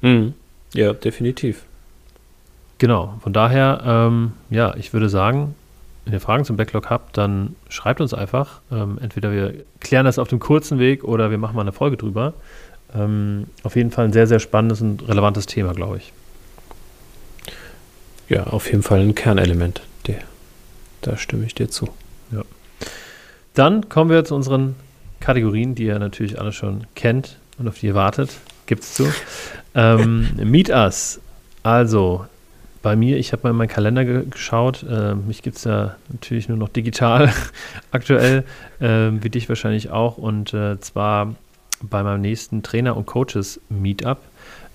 [0.00, 0.34] Mhm.
[0.72, 1.64] Ja, definitiv.
[2.78, 5.54] Genau, von daher, ähm, ja, ich würde sagen,
[6.04, 8.60] wenn ihr Fragen zum Backlog habt, dann schreibt uns einfach.
[8.72, 11.96] Ähm, entweder wir klären das auf dem kurzen Weg oder wir machen mal eine Folge
[11.96, 12.34] drüber.
[12.94, 16.12] Ähm, auf jeden Fall ein sehr, sehr spannendes und relevantes Thema, glaube ich.
[18.28, 19.82] Ja, auf jeden Fall ein Kernelement.
[20.06, 20.20] Der,
[21.02, 21.88] da stimme ich dir zu.
[22.32, 22.42] Ja.
[23.54, 24.76] Dann kommen wir zu unseren
[25.20, 28.30] Kategorien, die ihr natürlich alle schon kennt und auf die ihr wartet.
[28.66, 29.12] Gibt es zu.
[29.74, 31.20] Ähm, Meet Us.
[31.62, 32.26] Also,
[32.82, 34.84] bei mir, ich habe mal in meinen Kalender ge geschaut.
[34.88, 37.32] Äh, mich gibt es ja natürlich nur noch digital
[37.90, 38.44] aktuell,
[38.80, 40.16] äh, wie dich wahrscheinlich auch.
[40.16, 41.34] Und äh, zwar
[41.82, 44.18] bei meinem nächsten Trainer- und Coaches-Meetup.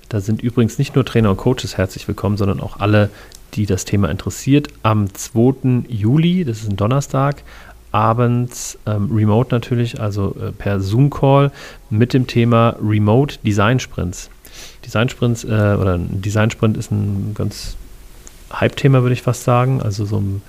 [0.09, 3.09] Da sind übrigens nicht nur Trainer und Coaches herzlich willkommen, sondern auch alle,
[3.53, 4.67] die das Thema interessiert.
[4.83, 5.85] Am 2.
[5.87, 7.43] Juli, das ist ein Donnerstag,
[7.91, 11.51] abends ähm, remote natürlich, also äh, per Zoom-Call
[11.89, 14.29] mit dem Thema Remote Design Sprints.
[14.85, 17.75] Design Sprints äh, oder ein Design Sprint ist ein ganz
[18.59, 19.81] Hype-Thema, würde ich fast sagen.
[19.81, 20.41] Also so ein,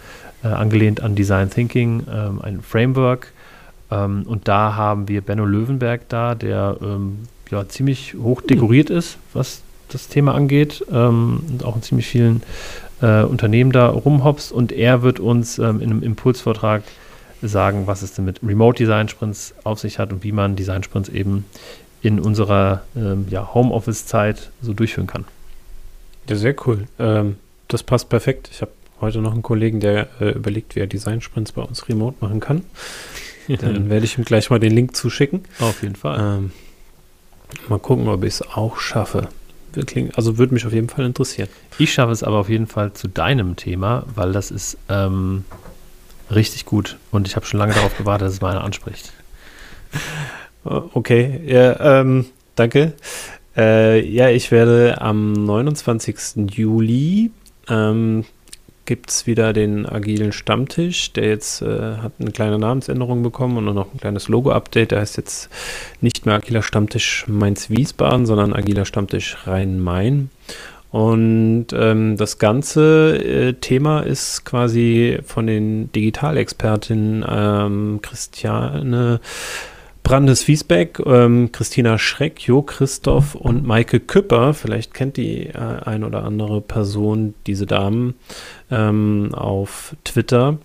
[0.42, 3.32] äh, angelehnt an Design Thinking, ähm, ein Framework.
[3.90, 9.18] Ähm, und da haben wir Benno Löwenberg da, der ähm, ja, ziemlich hoch dekoriert ist,
[9.32, 10.84] was das Thema angeht.
[10.90, 12.42] Ähm, und auch in ziemlich vielen
[13.00, 14.52] äh, Unternehmen da rumhopst.
[14.52, 16.82] Und er wird uns ähm, in einem Impulsvortrag
[17.42, 20.82] sagen, was es denn mit Remote Design Sprints auf sich hat und wie man Design
[20.82, 21.44] Sprints eben
[22.02, 25.24] in unserer ähm, ja, Homeoffice-Zeit so durchführen kann.
[26.28, 26.86] Ja, sehr cool.
[26.98, 27.36] Ähm,
[27.68, 28.48] das passt perfekt.
[28.52, 32.16] Ich habe heute noch einen Kollegen, der äh, überlegt, wie er Design-Sprints bei uns remote
[32.20, 32.64] machen kann.
[33.48, 35.42] Dann werde ich ihm gleich mal den Link zuschicken.
[35.60, 36.38] Auf jeden Fall.
[36.38, 36.52] Ähm,
[37.68, 39.28] mal gucken, ob ich es auch schaffe.
[40.14, 41.48] Also würde mich auf jeden Fall interessieren.
[41.78, 45.44] Ich schaffe es aber auf jeden Fall zu deinem Thema, weil das ist ähm,
[46.30, 49.12] richtig gut und ich habe schon lange darauf gewartet, dass es mal einer anspricht.
[50.64, 52.94] Okay, ja, ähm, danke.
[53.56, 56.50] Äh, ja, ich werde am 29.
[56.50, 57.30] Juli
[57.68, 58.24] ähm,
[58.86, 63.74] gibt es wieder den agilen Stammtisch, der jetzt äh, hat eine kleine Namensänderung bekommen und
[63.74, 64.92] noch ein kleines Logo-Update.
[64.92, 65.50] Der heißt jetzt
[66.00, 70.30] nicht mehr agiler Stammtisch Mainz-Wiesbaden, sondern agiler Stammtisch Rhein-Main.
[70.92, 79.20] Und ähm, das ganze äh, Thema ist quasi von den Digitalexpertinnen ähm, Christiane
[80.06, 84.54] Brandes Fiesbeck, ähm, Christina Schreck, Jo Christoph und Maike Küpper.
[84.54, 88.14] Vielleicht kennt die äh, ein oder andere Person diese Damen
[88.70, 90.58] ähm, auf Twitter.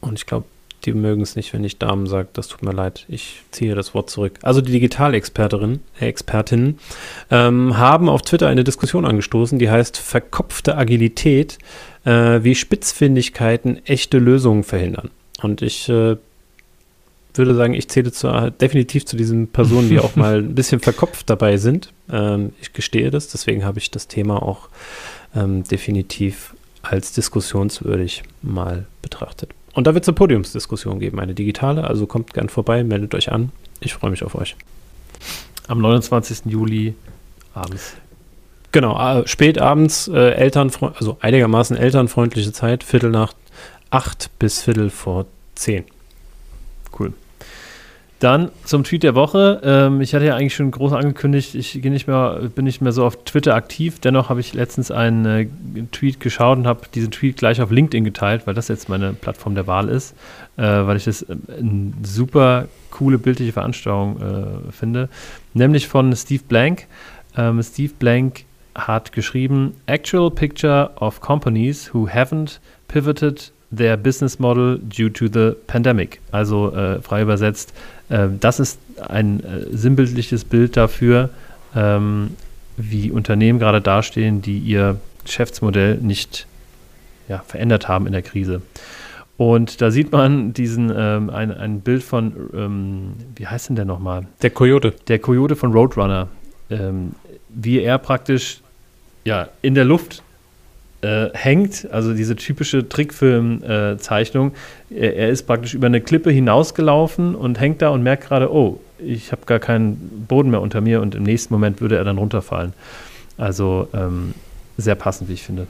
[0.00, 0.46] Und ich glaube,
[0.86, 2.28] die mögen es nicht, wenn ich Damen sage.
[2.32, 3.04] Das tut mir leid.
[3.08, 4.38] Ich ziehe das Wort zurück.
[4.40, 6.78] Also die Digitalexpertinnen äh, Expertinnen,
[7.30, 11.58] ähm, haben auf Twitter eine Diskussion angestoßen, die heißt Verkopfte Agilität,
[12.06, 15.10] äh, wie Spitzfindigkeiten echte Lösungen verhindern.
[15.42, 16.16] Und ich äh,
[17.38, 21.28] würde sagen, ich zähle zu, definitiv zu diesen Personen, die auch mal ein bisschen verkopft
[21.30, 21.92] dabei sind.
[22.10, 24.68] Ähm, ich gestehe das, deswegen habe ich das Thema auch
[25.34, 29.50] ähm, definitiv als diskussionswürdig mal betrachtet.
[29.74, 33.30] Und da wird es eine Podiumsdiskussion geben, eine digitale, also kommt gern vorbei, meldet euch
[33.30, 33.50] an.
[33.80, 34.56] Ich freue mich auf euch.
[35.68, 36.46] Am 29.
[36.46, 36.94] Juli
[37.54, 37.94] abends.
[38.72, 43.34] Genau, äh, spät abends, äh, Elternfreund, also einigermaßen elternfreundliche Zeit, Viertel nach
[43.90, 45.84] acht bis Viertel vor zehn.
[48.18, 49.60] Dann zum Tweet der Woche.
[49.62, 53.04] Ähm, ich hatte ja eigentlich schon groß angekündigt, ich nicht mehr, bin nicht mehr so
[53.04, 54.00] auf Twitter aktiv.
[54.00, 55.46] Dennoch habe ich letztens einen äh,
[55.92, 59.54] Tweet geschaut und habe diesen Tweet gleich auf LinkedIn geteilt, weil das jetzt meine Plattform
[59.54, 60.14] der Wahl ist,
[60.56, 65.10] äh, weil ich das äh, eine super coole bildliche Veranstaltung äh, finde.
[65.52, 66.86] Nämlich von Steve Blank.
[67.36, 68.44] Ähm, Steve Blank
[68.74, 75.56] hat geschrieben: Actual picture of companies who haven't pivoted their business model due to the
[75.66, 76.20] pandemic.
[76.30, 77.72] Also äh, frei übersetzt,
[78.08, 81.30] äh, das ist ein äh, sinnbildliches Bild dafür,
[81.74, 82.36] ähm,
[82.76, 86.46] wie Unternehmen gerade dastehen, die ihr Geschäftsmodell nicht
[87.28, 88.62] ja, verändert haben in der Krise.
[89.36, 93.84] Und da sieht man diesen ähm, ein, ein Bild von, ähm, wie heißt denn der
[93.84, 94.26] nochmal?
[94.40, 94.94] Der Coyote.
[95.08, 96.28] Der Coyote von Roadrunner.
[96.70, 97.12] Ähm,
[97.48, 98.60] wie er praktisch
[99.24, 100.22] ja, in der Luft
[101.06, 104.52] äh, hängt, also diese typische Trickfilm-Zeichnung.
[104.90, 108.52] Äh, er, er, ist praktisch über eine Klippe hinausgelaufen und hängt da und merkt gerade,
[108.52, 112.04] oh, ich habe gar keinen Boden mehr unter mir und im nächsten Moment würde er
[112.04, 112.72] dann runterfallen.
[113.38, 114.34] Also ähm,
[114.76, 115.68] sehr passend, wie ich finde.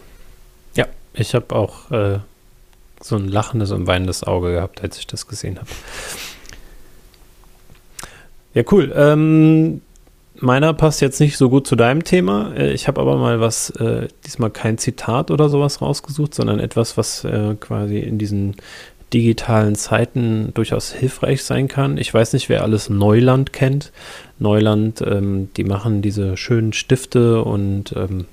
[0.74, 2.18] Ja, ich habe auch äh,
[3.02, 5.68] so ein lachendes und weinendes Auge gehabt, als ich das gesehen habe.
[8.54, 8.90] Ja, cool.
[8.96, 9.82] Ähm,
[10.40, 12.52] meiner passt jetzt nicht so gut zu deinem Thema.
[12.56, 16.96] Äh, ich habe aber mal was, äh, diesmal kein Zitat oder sowas rausgesucht, sondern etwas,
[16.96, 18.56] was äh, quasi in diesen
[19.12, 21.96] digitalen Zeiten durchaus hilfreich sein kann.
[21.96, 23.92] Ich weiß nicht, wer alles Neuland kennt.
[24.38, 28.26] Neuland, ähm, die machen diese schönen Stifte und ähm,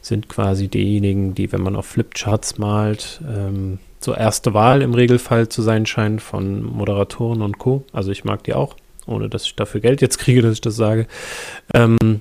[0.00, 5.48] sind quasi diejenigen, die, wenn man auf Flipcharts malt, ähm, so erste Wahl im Regelfall
[5.48, 7.84] zu sein scheinen von Moderatoren und Co.
[7.92, 8.74] Also ich mag die auch
[9.08, 11.06] ohne dass ich dafür Geld jetzt kriege, dass ich das sage.
[11.74, 12.20] Ähm,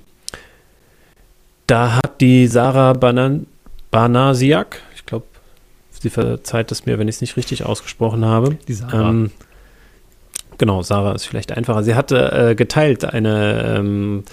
[1.68, 3.48] da hat die Sarah Banan
[3.92, 5.26] Banasiak, ich glaube,
[5.92, 8.58] sie verzeiht es mir, wenn ich es nicht richtig ausgesprochen habe.
[8.68, 9.10] Die Sarah.
[9.10, 9.32] Ähm,
[10.58, 11.84] genau, Sarah ist vielleicht einfacher.
[11.84, 14.24] Sie hatte äh, geteilt eine ähm,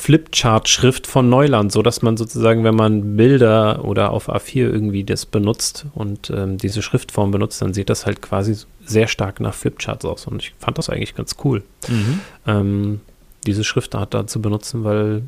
[0.00, 5.84] Flipchart-Schrift von Neuland, sodass man sozusagen, wenn man Bilder oder auf A4 irgendwie das benutzt
[5.94, 10.26] und ähm, diese Schriftform benutzt, dann sieht das halt quasi sehr stark nach Flipcharts aus.
[10.26, 12.20] Und ich fand das eigentlich ganz cool, mhm.
[12.46, 13.00] ähm,
[13.46, 15.22] diese Schriftart da zu benutzen, weil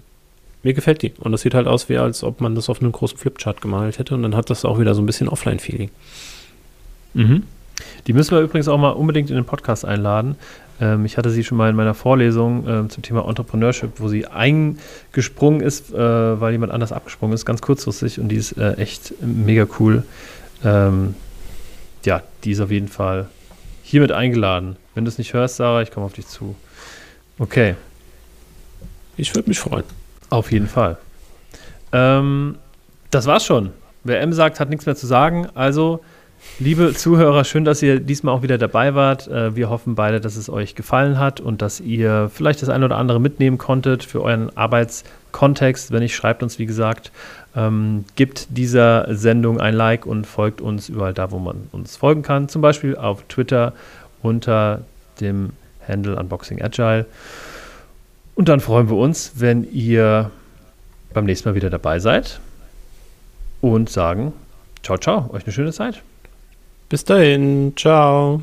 [0.62, 1.12] mir gefällt die.
[1.18, 3.98] Und das sieht halt aus, wie als ob man das auf einem großen Flipchart gemalt
[3.98, 4.14] hätte.
[4.14, 5.90] Und dann hat das auch wieder so ein bisschen Offline-Feeling.
[7.12, 7.42] Mhm.
[8.06, 10.36] Die müssen wir übrigens auch mal unbedingt in den Podcast einladen.
[10.80, 14.26] Ähm, ich hatte sie schon mal in meiner Vorlesung äh, zum Thema Entrepreneurship, wo sie
[14.26, 19.14] eingesprungen ist, äh, weil jemand anders abgesprungen ist, ganz kurzfristig und die ist äh, echt
[19.20, 20.04] mega cool.
[20.64, 21.14] Ähm,
[22.04, 23.28] ja, die ist auf jeden Fall
[23.82, 24.76] hiermit eingeladen.
[24.94, 26.56] Wenn du es nicht hörst, Sarah, ich komme auf dich zu.
[27.38, 27.76] Okay.
[29.16, 29.84] Ich würde mich freuen.
[30.30, 30.96] Auf jeden Fall.
[31.92, 32.56] Ähm,
[33.10, 33.70] das war's schon.
[34.04, 35.46] Wer M sagt, hat nichts mehr zu sagen.
[35.54, 36.02] Also
[36.58, 39.26] Liebe Zuhörer, schön, dass ihr diesmal auch wieder dabei wart.
[39.26, 42.84] Äh, wir hoffen beide, dass es euch gefallen hat und dass ihr vielleicht das eine
[42.84, 45.92] oder andere mitnehmen konntet für euren Arbeitskontext.
[45.92, 47.10] Wenn nicht, schreibt uns, wie gesagt.
[47.56, 52.22] Ähm, gibt dieser Sendung ein Like und folgt uns überall da, wo man uns folgen
[52.22, 52.48] kann.
[52.48, 53.72] Zum Beispiel auf Twitter
[54.22, 54.82] unter
[55.20, 55.50] dem
[55.86, 57.06] Handle Unboxing Agile.
[58.34, 60.30] Und dann freuen wir uns, wenn ihr
[61.12, 62.40] beim nächsten Mal wieder dabei seid
[63.60, 64.32] und sagen,
[64.82, 66.02] ciao, ciao, euch eine schöne Zeit.
[66.92, 68.42] Bis dahin, ciao.